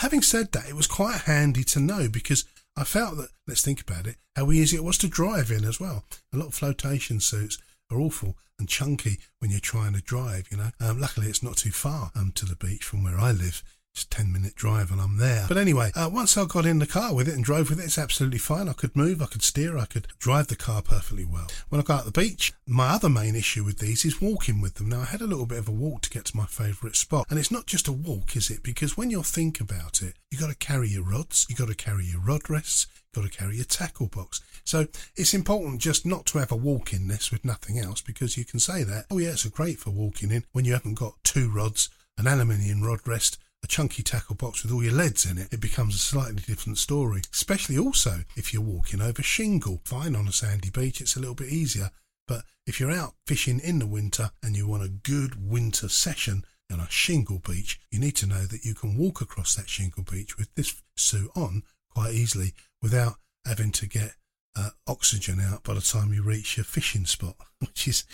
Having 0.00 0.22
said 0.22 0.50
that, 0.52 0.68
it 0.68 0.74
was 0.74 0.88
quite 0.88 1.22
handy 1.22 1.62
to 1.64 1.78
know 1.78 2.08
because 2.08 2.44
I 2.76 2.82
felt 2.82 3.16
that, 3.18 3.28
let's 3.46 3.62
think 3.62 3.80
about 3.80 4.08
it, 4.08 4.16
how 4.34 4.50
easy 4.50 4.76
it 4.76 4.84
was 4.84 4.98
to 4.98 5.08
drive 5.08 5.52
in 5.52 5.64
as 5.64 5.78
well. 5.78 6.04
A 6.32 6.36
lot 6.36 6.48
of 6.48 6.54
flotation 6.54 7.20
suits 7.20 7.58
are 7.92 8.00
awful 8.00 8.36
and 8.58 8.68
chunky 8.68 9.18
when 9.38 9.52
you're 9.52 9.60
trying 9.60 9.92
to 9.94 10.00
drive, 10.00 10.48
you 10.50 10.56
know. 10.56 10.70
Um, 10.80 11.00
luckily, 11.00 11.28
it's 11.28 11.42
not 11.42 11.56
too 11.56 11.70
far 11.70 12.10
um, 12.16 12.32
to 12.34 12.44
the 12.44 12.56
beach 12.56 12.82
from 12.82 13.04
where 13.04 13.18
I 13.18 13.30
live. 13.30 13.62
It's 13.94 14.02
a 14.02 14.08
10 14.08 14.32
minute 14.32 14.56
drive 14.56 14.90
and 14.90 15.00
I'm 15.00 15.18
there. 15.18 15.44
But 15.46 15.56
anyway, 15.56 15.92
uh, 15.94 16.10
once 16.12 16.36
I 16.36 16.46
got 16.46 16.66
in 16.66 16.80
the 16.80 16.86
car 16.86 17.14
with 17.14 17.28
it 17.28 17.34
and 17.36 17.44
drove 17.44 17.70
with 17.70 17.78
it, 17.78 17.84
it's 17.84 17.96
absolutely 17.96 18.40
fine. 18.40 18.68
I 18.68 18.72
could 18.72 18.96
move, 18.96 19.22
I 19.22 19.26
could 19.26 19.44
steer, 19.44 19.78
I 19.78 19.84
could 19.84 20.08
drive 20.18 20.48
the 20.48 20.56
car 20.56 20.82
perfectly 20.82 21.24
well. 21.24 21.46
When 21.68 21.80
I 21.80 21.84
got 21.84 22.00
out 22.00 22.04
the 22.04 22.20
beach, 22.20 22.52
my 22.66 22.88
other 22.88 23.08
main 23.08 23.36
issue 23.36 23.62
with 23.62 23.78
these 23.78 24.04
is 24.04 24.20
walking 24.20 24.60
with 24.60 24.74
them. 24.74 24.88
Now, 24.88 25.02
I 25.02 25.04
had 25.04 25.20
a 25.20 25.28
little 25.28 25.46
bit 25.46 25.58
of 25.58 25.68
a 25.68 25.72
walk 25.72 26.02
to 26.02 26.10
get 26.10 26.24
to 26.24 26.36
my 26.36 26.44
favourite 26.46 26.96
spot. 26.96 27.26
And 27.30 27.38
it's 27.38 27.52
not 27.52 27.66
just 27.66 27.86
a 27.86 27.92
walk, 27.92 28.34
is 28.34 28.50
it? 28.50 28.64
Because 28.64 28.96
when 28.96 29.10
you 29.10 29.22
think 29.22 29.60
about 29.60 30.02
it, 30.02 30.14
you've 30.28 30.40
got 30.40 30.50
to 30.50 30.56
carry 30.56 30.88
your 30.88 31.04
rods, 31.04 31.46
you've 31.48 31.60
got 31.60 31.68
to 31.68 31.76
carry 31.76 32.04
your 32.04 32.20
rod 32.20 32.50
rests, 32.50 32.88
got 33.14 33.22
to 33.22 33.30
carry 33.30 33.54
your 33.54 33.64
tackle 33.64 34.08
box. 34.08 34.40
So 34.64 34.88
it's 35.14 35.34
important 35.34 35.80
just 35.80 36.04
not 36.04 36.26
to 36.26 36.38
have 36.38 36.50
a 36.50 36.56
walk 36.56 36.92
in 36.92 37.06
this 37.06 37.30
with 37.30 37.44
nothing 37.44 37.78
else 37.78 38.00
because 38.00 38.36
you 38.36 38.44
can 38.44 38.58
say 38.58 38.82
that, 38.82 39.06
oh 39.08 39.18
yeah, 39.18 39.30
it's 39.30 39.46
great 39.46 39.78
for 39.78 39.90
walking 39.90 40.32
in 40.32 40.42
when 40.50 40.64
you 40.64 40.72
haven't 40.72 40.98
got 40.98 41.14
two 41.22 41.48
rods, 41.48 41.90
an 42.18 42.26
aluminium 42.26 42.82
rod 42.82 42.98
rest, 43.06 43.38
a 43.64 43.66
chunky 43.66 44.02
tackle 44.02 44.36
box 44.36 44.62
with 44.62 44.70
all 44.70 44.84
your 44.84 44.92
leads 44.92 45.24
in 45.24 45.38
it, 45.38 45.48
it 45.50 45.60
becomes 45.60 45.94
a 45.94 45.98
slightly 45.98 46.42
different 46.46 46.76
story. 46.76 47.22
Especially 47.32 47.78
also 47.78 48.18
if 48.36 48.52
you're 48.52 48.62
walking 48.62 49.00
over 49.00 49.22
shingle. 49.22 49.80
Fine 49.86 50.14
on 50.14 50.28
a 50.28 50.32
sandy 50.32 50.68
beach, 50.68 51.00
it's 51.00 51.16
a 51.16 51.18
little 51.18 51.34
bit 51.34 51.48
easier. 51.48 51.90
But 52.28 52.44
if 52.66 52.78
you're 52.78 52.90
out 52.90 53.14
fishing 53.26 53.60
in 53.60 53.78
the 53.78 53.86
winter 53.86 54.30
and 54.42 54.54
you 54.54 54.68
want 54.68 54.84
a 54.84 54.88
good 54.88 55.50
winter 55.50 55.88
session 55.88 56.44
on 56.70 56.78
a 56.78 56.90
shingle 56.90 57.38
beach, 57.38 57.80
you 57.90 57.98
need 57.98 58.16
to 58.16 58.26
know 58.26 58.42
that 58.44 58.66
you 58.66 58.74
can 58.74 58.98
walk 58.98 59.22
across 59.22 59.54
that 59.54 59.70
shingle 59.70 60.04
beach 60.04 60.36
with 60.36 60.54
this 60.54 60.82
suit 60.96 61.30
on 61.34 61.62
quite 61.90 62.12
easily 62.12 62.52
without 62.82 63.14
having 63.46 63.72
to 63.72 63.86
get 63.86 64.12
uh, 64.56 64.70
oxygen 64.86 65.40
out 65.40 65.62
by 65.64 65.72
the 65.72 65.80
time 65.80 66.12
you 66.12 66.22
reach 66.22 66.58
your 66.58 66.64
fishing 66.64 67.06
spot, 67.06 67.36
which 67.60 67.88
is 67.88 68.04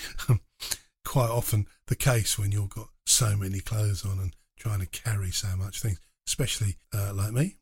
quite 1.04 1.30
often 1.30 1.66
the 1.88 1.97
case 1.97 2.38
when 2.38 2.52
you've 2.52 2.71
got 2.71 2.88
so 3.04 3.37
many 3.37 3.59
clothes 3.59 4.04
on 4.04 4.21
and 4.21 4.37
trying 4.60 4.80
to 4.80 4.86
carry 4.86 5.30
so 5.30 5.48
much 5.56 5.80
things, 5.80 5.98
especially 6.28 6.76
uh, 6.94 7.12
like 7.14 7.32
me. 7.32 7.56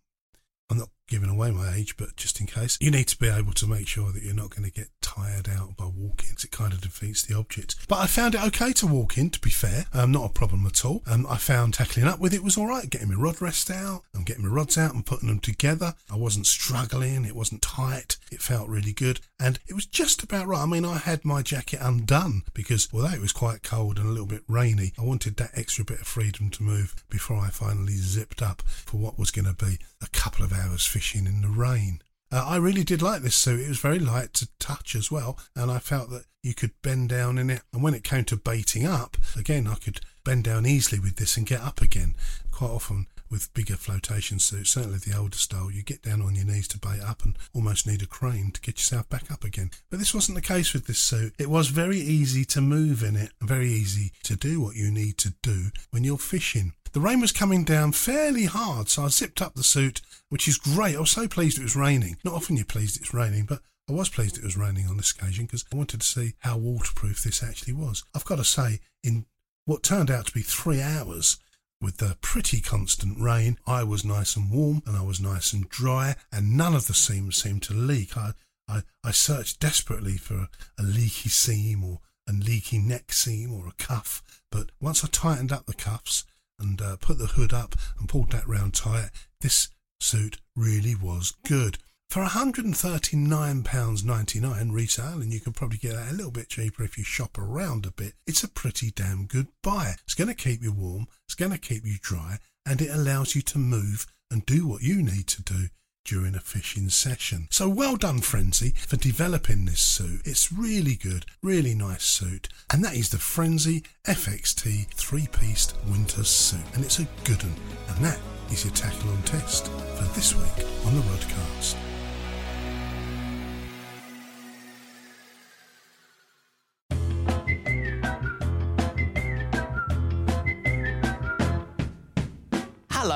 I'm 1.10 1.20
giving 1.20 1.34
away 1.34 1.50
my 1.50 1.74
age, 1.74 1.96
but 1.96 2.16
just 2.16 2.40
in 2.40 2.46
case, 2.46 2.76
you 2.80 2.90
need 2.90 3.08
to 3.08 3.18
be 3.18 3.28
able 3.28 3.52
to 3.52 3.66
make 3.66 3.88
sure 3.88 4.12
that 4.12 4.22
you're 4.22 4.34
not 4.34 4.50
going 4.50 4.64
to 4.64 4.70
get 4.70 4.88
tired 5.00 5.48
out 5.48 5.76
by 5.76 5.86
walking. 5.86 6.30
It 6.30 6.50
kind 6.50 6.72
of 6.72 6.80
defeats 6.80 7.22
the 7.22 7.36
object. 7.36 7.76
But 7.88 7.98
I 7.98 8.06
found 8.06 8.34
it 8.34 8.44
okay 8.44 8.72
to 8.74 8.86
walk 8.86 9.18
in, 9.18 9.30
to 9.30 9.40
be 9.40 9.50
fair. 9.50 9.86
Um, 9.92 10.12
not 10.12 10.30
a 10.30 10.32
problem 10.32 10.66
at 10.66 10.84
all. 10.84 11.02
Um, 11.06 11.26
I 11.28 11.36
found 11.36 11.74
tackling 11.74 12.06
up 12.06 12.20
with 12.20 12.32
it 12.34 12.44
was 12.44 12.56
all 12.56 12.66
right, 12.66 12.88
getting 12.88 13.08
my 13.08 13.14
rod 13.14 13.40
rest 13.40 13.70
out 13.70 14.02
and 14.14 14.26
getting 14.26 14.44
my 14.44 14.50
rods 14.50 14.78
out 14.78 14.94
and 14.94 15.04
putting 15.04 15.28
them 15.28 15.40
together. 15.40 15.94
I 16.10 16.16
wasn't 16.16 16.46
struggling. 16.46 17.24
It 17.24 17.34
wasn't 17.34 17.62
tight. 17.62 18.18
It 18.30 18.42
felt 18.42 18.68
really 18.68 18.92
good. 18.92 19.20
And 19.40 19.58
it 19.66 19.74
was 19.74 19.86
just 19.86 20.22
about 20.22 20.46
right. 20.46 20.62
I 20.62 20.66
mean, 20.66 20.84
I 20.84 20.98
had 20.98 21.24
my 21.24 21.42
jacket 21.42 21.80
undone 21.82 22.42
because 22.54 22.88
although 22.92 23.08
it 23.08 23.20
was 23.20 23.32
quite 23.32 23.62
cold 23.62 23.98
and 23.98 24.08
a 24.08 24.12
little 24.12 24.26
bit 24.26 24.42
rainy, 24.46 24.92
I 24.98 25.02
wanted 25.02 25.36
that 25.38 25.50
extra 25.54 25.84
bit 25.84 26.00
of 26.00 26.06
freedom 26.06 26.50
to 26.50 26.62
move 26.62 26.94
before 27.08 27.38
I 27.38 27.48
finally 27.48 27.94
zipped 27.96 28.42
up 28.42 28.62
for 28.62 28.98
what 28.98 29.18
was 29.18 29.30
going 29.30 29.46
to 29.46 29.64
be 29.64 29.78
a 30.02 30.08
couple 30.08 30.44
of 30.44 30.52
hours 30.52 30.86
fishing 30.86 31.26
in 31.26 31.42
the 31.42 31.48
rain. 31.48 32.02
Uh, 32.30 32.44
I 32.46 32.56
really 32.56 32.84
did 32.84 33.00
like 33.00 33.22
this 33.22 33.36
suit. 33.36 33.60
It 33.60 33.68
was 33.68 33.78
very 33.78 33.98
light 33.98 34.34
to 34.34 34.48
touch 34.58 34.94
as 34.94 35.10
well, 35.10 35.38
and 35.56 35.70
I 35.70 35.78
felt 35.78 36.10
that 36.10 36.26
you 36.42 36.54
could 36.54 36.72
bend 36.82 37.08
down 37.08 37.38
in 37.38 37.48
it. 37.50 37.62
And 37.72 37.82
when 37.82 37.94
it 37.94 38.04
came 38.04 38.24
to 38.24 38.36
baiting 38.36 38.86
up, 38.86 39.16
again, 39.36 39.66
I 39.66 39.76
could 39.76 40.00
bend 40.24 40.44
down 40.44 40.66
easily 40.66 41.00
with 41.00 41.16
this 41.16 41.36
and 41.36 41.46
get 41.46 41.62
up 41.62 41.80
again. 41.80 42.14
Quite 42.50 42.70
often 42.70 43.06
with 43.30 43.52
bigger 43.54 43.76
flotation 43.76 44.38
suits, 44.38 44.70
certainly 44.70 44.98
the 44.98 45.16
older 45.16 45.36
style, 45.36 45.70
you 45.70 45.82
get 45.82 46.02
down 46.02 46.22
on 46.22 46.34
your 46.34 46.44
knees 46.44 46.68
to 46.68 46.78
bait 46.78 47.00
up 47.00 47.24
and 47.24 47.36
almost 47.54 47.86
need 47.86 48.02
a 48.02 48.06
crane 48.06 48.50
to 48.52 48.60
get 48.60 48.78
yourself 48.78 49.08
back 49.08 49.30
up 49.30 49.44
again. 49.44 49.70
But 49.90 49.98
this 49.98 50.14
wasn't 50.14 50.36
the 50.36 50.42
case 50.42 50.72
with 50.72 50.86
this 50.86 50.98
suit. 50.98 51.34
It 51.38 51.50
was 51.50 51.68
very 51.68 51.98
easy 51.98 52.44
to 52.46 52.60
move 52.60 53.02
in 53.02 53.16
it, 53.16 53.32
very 53.40 53.68
easy 53.68 54.12
to 54.24 54.36
do 54.36 54.60
what 54.60 54.76
you 54.76 54.90
need 54.90 55.18
to 55.18 55.34
do 55.42 55.66
when 55.90 56.04
you're 56.04 56.18
fishing. 56.18 56.72
The 56.92 57.00
rain 57.00 57.20
was 57.20 57.32
coming 57.32 57.64
down 57.64 57.92
fairly 57.92 58.46
hard, 58.46 58.88
so 58.88 59.04
I 59.04 59.08
zipped 59.08 59.42
up 59.42 59.54
the 59.54 59.62
suit, 59.62 60.00
which 60.30 60.48
is 60.48 60.56
great. 60.56 60.96
I 60.96 61.00
was 61.00 61.10
so 61.10 61.28
pleased 61.28 61.58
it 61.58 61.62
was 61.62 61.76
raining. 61.76 62.16
Not 62.24 62.34
often 62.34 62.56
you're 62.56 62.64
pleased 62.64 62.98
it's 62.98 63.12
raining, 63.12 63.44
but 63.44 63.60
I 63.88 63.92
was 63.92 64.08
pleased 64.08 64.36
it 64.36 64.44
was 64.44 64.56
raining 64.56 64.86
on 64.86 64.96
this 64.96 65.12
occasion 65.12 65.46
because 65.46 65.64
I 65.72 65.76
wanted 65.76 66.00
to 66.00 66.06
see 66.06 66.34
how 66.40 66.56
waterproof 66.56 67.22
this 67.22 67.42
actually 67.42 67.74
was. 67.74 68.04
I've 68.14 68.24
got 68.24 68.36
to 68.36 68.44
say, 68.44 68.80
in 69.02 69.26
what 69.64 69.82
turned 69.82 70.10
out 70.10 70.26
to 70.26 70.32
be 70.32 70.40
three 70.40 70.80
hours, 70.80 71.38
with 71.80 71.98
the 71.98 72.16
pretty 72.20 72.60
constant 72.60 73.20
rain, 73.20 73.58
I 73.66 73.84
was 73.84 74.04
nice 74.04 74.36
and 74.36 74.50
warm 74.50 74.82
and 74.86 74.96
I 74.96 75.02
was 75.02 75.20
nice 75.20 75.52
and 75.52 75.68
dry, 75.68 76.16
and 76.32 76.56
none 76.56 76.74
of 76.74 76.86
the 76.86 76.94
seams 76.94 77.40
seemed 77.40 77.62
to 77.64 77.74
leak. 77.74 78.16
I, 78.16 78.32
I, 78.68 78.82
I 79.04 79.10
searched 79.12 79.60
desperately 79.60 80.16
for 80.16 80.34
a, 80.34 80.48
a 80.78 80.82
leaky 80.82 81.28
seam 81.28 81.84
or 81.84 82.00
a 82.28 82.32
leaky 82.32 82.78
neck 82.78 83.12
seam 83.12 83.52
or 83.52 83.68
a 83.68 83.82
cuff, 83.82 84.22
but 84.50 84.70
once 84.80 85.04
I 85.04 85.08
tightened 85.08 85.52
up 85.52 85.66
the 85.66 85.74
cuffs 85.74 86.24
and 86.58 86.80
uh, 86.82 86.96
put 86.96 87.18
the 87.18 87.26
hood 87.26 87.52
up 87.52 87.74
and 87.98 88.08
pulled 88.08 88.32
that 88.32 88.48
round 88.48 88.74
tight, 88.74 89.10
this 89.40 89.68
suit 90.00 90.38
really 90.56 90.94
was 90.94 91.34
good. 91.46 91.78
For 92.08 92.24
£139.99 92.24 94.72
retail, 94.72 95.20
and 95.20 95.30
you 95.30 95.40
can 95.40 95.52
probably 95.52 95.76
get 95.76 95.92
that 95.92 96.10
a 96.10 96.14
little 96.14 96.30
bit 96.30 96.48
cheaper 96.48 96.82
if 96.82 96.96
you 96.96 97.04
shop 97.04 97.36
around 97.36 97.84
a 97.84 97.90
bit, 97.90 98.14
it's 98.26 98.42
a 98.42 98.48
pretty 98.48 98.90
damn 98.90 99.26
good 99.26 99.48
buy. 99.62 99.96
It's 100.04 100.14
going 100.14 100.28
to 100.28 100.34
keep 100.34 100.62
you 100.62 100.72
warm, 100.72 101.06
it's 101.26 101.34
going 101.34 101.52
to 101.52 101.58
keep 101.58 101.84
you 101.84 101.98
dry, 102.00 102.38
and 102.64 102.80
it 102.80 102.88
allows 102.88 103.36
you 103.36 103.42
to 103.42 103.58
move 103.58 104.06
and 104.30 104.46
do 104.46 104.66
what 104.66 104.82
you 104.82 105.02
need 105.02 105.26
to 105.26 105.42
do 105.42 105.68
during 106.06 106.34
a 106.34 106.40
fishing 106.40 106.88
session. 106.88 107.46
So 107.50 107.68
well 107.68 107.96
done, 107.96 108.20
Frenzee, 108.20 108.74
for 108.78 108.96
developing 108.96 109.66
this 109.66 109.80
suit. 109.80 110.22
It's 110.24 110.50
really 110.50 110.94
good, 110.94 111.26
really 111.42 111.74
nice 111.74 112.04
suit. 112.04 112.48
And 112.72 112.82
that 112.84 112.96
is 112.96 113.10
the 113.10 113.18
Frenzee 113.18 113.84
FXT 114.06 114.86
three-pieced 114.94 115.74
winter 115.86 116.24
suit. 116.24 116.64
And 116.72 116.86
it's 116.86 117.00
a 117.00 117.08
good 117.24 117.42
one. 117.42 117.54
And 117.88 118.02
that 118.02 118.18
is 118.50 118.64
your 118.64 118.72
tackle 118.72 119.10
on 119.10 119.22
test 119.24 119.66
for 119.66 120.04
this 120.14 120.34
week 120.34 120.64
on 120.86 120.94
the 120.94 121.02
Rodcast. 121.02 121.76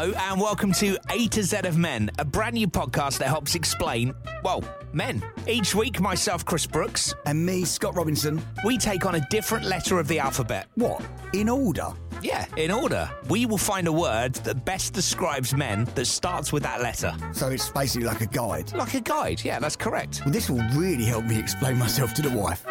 Hello, 0.02 0.14
and 0.18 0.40
welcome 0.40 0.72
to 0.72 0.98
A 1.10 1.28
to 1.28 1.44
Z 1.44 1.58
of 1.58 1.78
Men, 1.78 2.10
a 2.18 2.24
brand 2.24 2.54
new 2.54 2.66
podcast 2.66 3.18
that 3.18 3.28
helps 3.28 3.54
explain, 3.54 4.12
well, 4.42 4.64
men. 4.92 5.22
Each 5.46 5.76
week, 5.76 6.00
myself, 6.00 6.44
Chris 6.44 6.66
Brooks, 6.66 7.14
And 7.24 7.46
me, 7.46 7.64
Scott 7.64 7.94
Robinson. 7.94 8.42
we 8.64 8.78
take 8.78 9.06
on 9.06 9.14
a 9.14 9.20
different 9.30 9.64
letter 9.64 10.00
of 10.00 10.08
the 10.08 10.18
alphabet. 10.18 10.66
What? 10.74 11.06
In 11.34 11.48
order? 11.48 11.86
Yeah, 12.20 12.46
in 12.56 12.72
order. 12.72 13.08
We 13.28 13.46
will 13.46 13.58
find 13.58 13.86
a 13.86 13.92
word 13.92 14.34
that 14.42 14.64
best 14.64 14.92
describes 14.92 15.54
men 15.54 15.84
that 15.94 16.06
starts 16.06 16.52
with 16.52 16.64
that 16.64 16.80
letter. 16.80 17.14
So 17.32 17.50
it's 17.50 17.68
basically 17.70 18.08
like 18.08 18.22
a 18.22 18.26
guide. 18.26 18.72
Like 18.72 18.94
a 18.94 19.00
guide, 19.00 19.44
yeah, 19.44 19.60
that's 19.60 19.76
correct. 19.76 20.22
Well, 20.24 20.32
this 20.32 20.50
will 20.50 20.64
really 20.74 21.04
help 21.04 21.26
me 21.26 21.38
explain 21.38 21.78
myself 21.78 22.12
to 22.14 22.22
the 22.22 22.30
wife. 22.36 22.64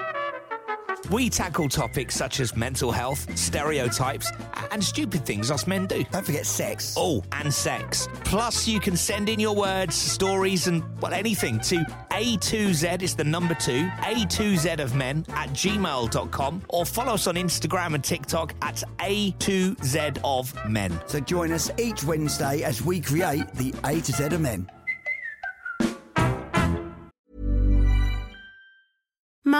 We 1.11 1.29
tackle 1.29 1.67
topics 1.67 2.15
such 2.15 2.39
as 2.39 2.55
mental 2.55 2.89
health, 2.89 3.37
stereotypes, 3.37 4.31
and 4.71 4.81
stupid 4.81 5.25
things 5.25 5.51
us 5.51 5.67
men 5.67 5.85
do. 5.85 6.05
Don't 6.09 6.25
forget 6.25 6.45
sex. 6.45 6.95
Oh, 6.97 7.21
and 7.33 7.53
sex. 7.53 8.07
Plus, 8.23 8.65
you 8.65 8.79
can 8.79 8.95
send 8.95 9.27
in 9.27 9.37
your 9.37 9.53
words, 9.53 9.93
stories, 9.93 10.67
and 10.67 10.81
well, 11.01 11.11
anything 11.13 11.59
to 11.61 11.83
A2Z 12.11 13.01
is 13.01 13.13
the 13.13 13.25
number 13.25 13.53
two, 13.55 13.89
A2Z 13.99 14.79
of 14.79 14.95
men 14.95 15.25
at 15.31 15.49
gmail.com, 15.49 16.61
or 16.69 16.85
follow 16.85 17.15
us 17.15 17.27
on 17.27 17.35
Instagram 17.35 17.93
and 17.93 18.03
TikTok 18.03 18.55
at 18.61 18.81
A2Z 18.99 20.19
of 20.23 20.55
men. 20.69 20.97
So 21.07 21.19
join 21.19 21.51
us 21.51 21.69
each 21.77 22.05
Wednesday 22.05 22.63
as 22.63 22.81
we 22.81 23.01
create 23.01 23.51
the 23.55 23.73
A 23.83 23.99
to 23.99 24.11
Z 24.13 24.23
of 24.23 24.39
Men. 24.39 24.71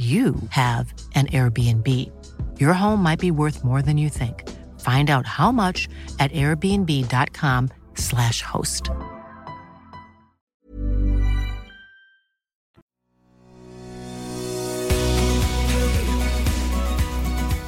you 0.00 0.34
have 0.48 0.92
an 1.14 1.26
Airbnb. 1.26 1.86
Your 2.58 2.72
home 2.72 3.02
might 3.02 3.18
be 3.18 3.30
worth 3.30 3.62
more 3.62 3.82
than 3.82 3.98
you 3.98 4.08
think. 4.08 4.48
Find 4.80 5.10
out 5.10 5.26
how 5.26 5.52
much 5.52 5.90
at 6.18 6.32
airbnb.com/slash 6.32 8.40
host. 8.40 8.88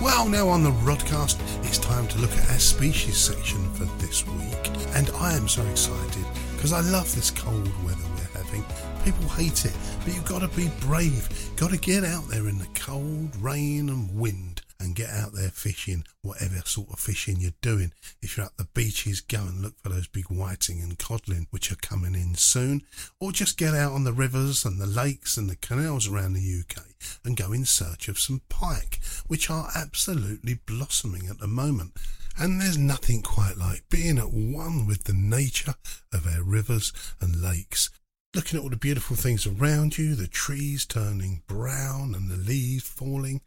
Well, 0.00 0.26
now 0.26 0.48
on 0.48 0.62
the 0.62 0.70
Rodcast, 0.70 1.38
it's 1.64 1.76
time 1.76 2.08
to 2.08 2.18
look 2.18 2.32
at 2.32 2.50
our 2.50 2.58
species 2.58 3.18
section 3.18 3.70
for 3.74 3.84
this 4.00 4.26
week. 4.26 4.70
And 4.94 5.10
I 5.20 5.34
am 5.34 5.48
so 5.48 5.62
excited 5.66 6.24
because 6.62 6.74
I 6.74 6.92
love 6.92 7.12
this 7.12 7.32
cold 7.32 7.66
weather 7.84 8.04
we're 8.14 8.40
having. 8.40 8.64
People 9.04 9.28
hate 9.30 9.64
it, 9.64 9.74
but 10.04 10.14
you've 10.14 10.24
got 10.24 10.42
to 10.42 10.56
be 10.56 10.70
brave. 10.78 11.28
Got 11.56 11.72
to 11.72 11.76
get 11.76 12.04
out 12.04 12.28
there 12.28 12.46
in 12.46 12.58
the 12.58 12.68
cold, 12.72 13.34
rain, 13.40 13.88
and 13.88 14.14
wind 14.14 14.62
and 14.78 14.94
get 14.94 15.10
out 15.10 15.32
there 15.32 15.48
fishing, 15.48 16.04
whatever 16.22 16.62
sort 16.64 16.90
of 16.90 17.00
fishing 17.00 17.40
you're 17.40 17.50
doing. 17.62 17.90
If 18.20 18.36
you're 18.36 18.46
at 18.46 18.56
the 18.58 18.68
beaches, 18.74 19.20
go 19.20 19.40
and 19.40 19.60
look 19.60 19.74
for 19.82 19.88
those 19.88 20.06
big 20.06 20.26
whiting 20.26 20.80
and 20.80 20.96
codling, 20.96 21.48
which 21.50 21.72
are 21.72 21.76
coming 21.76 22.14
in 22.14 22.36
soon. 22.36 22.82
Or 23.18 23.32
just 23.32 23.58
get 23.58 23.74
out 23.74 23.90
on 23.90 24.04
the 24.04 24.12
rivers 24.12 24.64
and 24.64 24.80
the 24.80 24.86
lakes 24.86 25.36
and 25.36 25.50
the 25.50 25.56
canals 25.56 26.06
around 26.06 26.34
the 26.34 26.60
UK 26.60 26.84
and 27.24 27.36
go 27.36 27.52
in 27.52 27.64
search 27.64 28.06
of 28.06 28.20
some 28.20 28.40
pike, 28.48 29.00
which 29.26 29.50
are 29.50 29.70
absolutely 29.74 30.60
blossoming 30.64 31.26
at 31.26 31.38
the 31.38 31.48
moment. 31.48 31.96
And 32.38 32.60
there's 32.60 32.78
nothing 32.78 33.22
quite 33.22 33.56
like 33.56 33.84
being 33.90 34.18
at 34.18 34.32
one 34.32 34.86
with 34.86 35.04
the 35.04 35.12
nature 35.12 35.74
of 36.12 36.26
our 36.26 36.42
rivers 36.42 36.92
and 37.20 37.42
lakes 37.42 37.90
looking 38.34 38.58
at 38.58 38.62
all 38.62 38.70
the 38.70 38.76
beautiful 38.76 39.16
things 39.16 39.46
around 39.46 39.98
you, 39.98 40.14
the 40.14 40.26
trees 40.26 40.86
turning 40.86 41.42
brown 41.46 42.14
and 42.14 42.30
the 42.30 42.36
leaves 42.36 42.88
falling, 42.88 43.42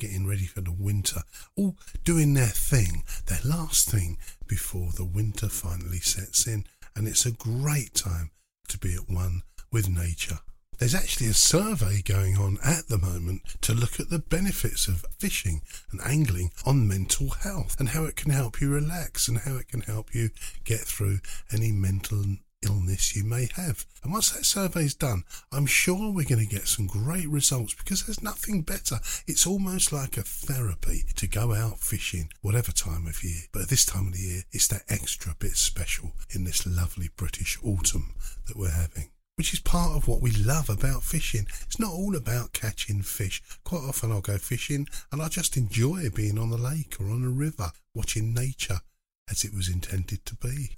getting 0.00 0.26
ready 0.26 0.44
for 0.44 0.60
the 0.60 0.72
winter, 0.72 1.20
all 1.56 1.76
doing 2.02 2.34
their 2.34 2.46
thing, 2.46 3.04
their 3.26 3.40
last 3.44 3.88
thing 3.88 4.18
before 4.48 4.90
the 4.96 5.04
winter 5.04 5.48
finally 5.48 6.00
sets 6.00 6.46
in. 6.46 6.64
And 6.96 7.06
it's 7.06 7.26
a 7.26 7.32
great 7.32 7.94
time 7.94 8.30
to 8.68 8.78
be 8.78 8.94
at 8.94 9.08
one 9.08 9.42
with 9.70 9.88
nature. 9.88 10.40
There's 10.78 10.94
actually 10.94 11.28
a 11.28 11.34
survey 11.34 12.02
going 12.02 12.36
on 12.36 12.58
at 12.64 12.88
the 12.88 12.98
moment 12.98 13.42
to 13.62 13.74
look 13.74 14.00
at 14.00 14.10
the 14.10 14.18
benefits 14.18 14.88
of 14.88 15.04
fishing 15.18 15.62
and 15.90 16.00
angling 16.04 16.50
on 16.66 16.88
mental 16.88 17.30
health 17.30 17.78
and 17.78 17.90
how 17.90 18.04
it 18.04 18.16
can 18.16 18.32
help 18.32 18.60
you 18.60 18.70
relax 18.70 19.28
and 19.28 19.38
how 19.38 19.56
it 19.56 19.68
can 19.68 19.82
help 19.82 20.14
you 20.14 20.30
get 20.64 20.80
through 20.80 21.20
any 21.52 21.70
mental 21.70 22.24
illness 22.64 23.14
you 23.14 23.24
may 23.24 23.48
have. 23.54 23.86
And 24.02 24.12
once 24.12 24.30
that 24.30 24.44
survey's 24.44 24.94
done, 24.94 25.24
I'm 25.52 25.66
sure 25.66 26.10
we're 26.10 26.24
going 26.28 26.46
to 26.46 26.54
get 26.54 26.66
some 26.66 26.86
great 26.86 27.28
results 27.28 27.74
because 27.74 28.04
there's 28.04 28.22
nothing 28.22 28.62
better. 28.62 28.96
It's 29.26 29.46
almost 29.46 29.92
like 29.92 30.16
a 30.16 30.22
therapy 30.22 31.04
to 31.16 31.26
go 31.26 31.54
out 31.54 31.78
fishing, 31.78 32.30
whatever 32.42 32.72
time 32.72 33.06
of 33.06 33.22
year. 33.22 33.42
But 33.52 33.62
at 33.62 33.68
this 33.68 33.86
time 33.86 34.08
of 34.08 34.14
the 34.14 34.20
year, 34.20 34.42
it's 34.52 34.68
that 34.68 34.82
extra 34.88 35.34
bit 35.38 35.56
special 35.56 36.12
in 36.30 36.44
this 36.44 36.66
lovely 36.66 37.10
British 37.16 37.58
autumn 37.62 38.14
that 38.46 38.56
we're 38.56 38.70
having. 38.70 39.10
Which 39.36 39.52
is 39.52 39.60
part 39.60 39.96
of 39.96 40.06
what 40.06 40.20
we 40.20 40.30
love 40.30 40.70
about 40.70 41.02
fishing. 41.02 41.46
It's 41.62 41.80
not 41.80 41.90
all 41.90 42.14
about 42.14 42.52
catching 42.52 43.02
fish. 43.02 43.42
Quite 43.64 43.82
often 43.82 44.12
I'll 44.12 44.20
go 44.20 44.38
fishing 44.38 44.86
and 45.10 45.20
I 45.20 45.28
just 45.28 45.56
enjoy 45.56 46.08
being 46.10 46.38
on 46.38 46.50
the 46.50 46.56
lake 46.56 46.96
or 47.00 47.06
on 47.06 47.24
a 47.24 47.30
river, 47.30 47.72
watching 47.94 48.32
nature 48.32 48.80
as 49.28 49.44
it 49.44 49.52
was 49.52 49.68
intended 49.68 50.24
to 50.26 50.36
be. 50.36 50.76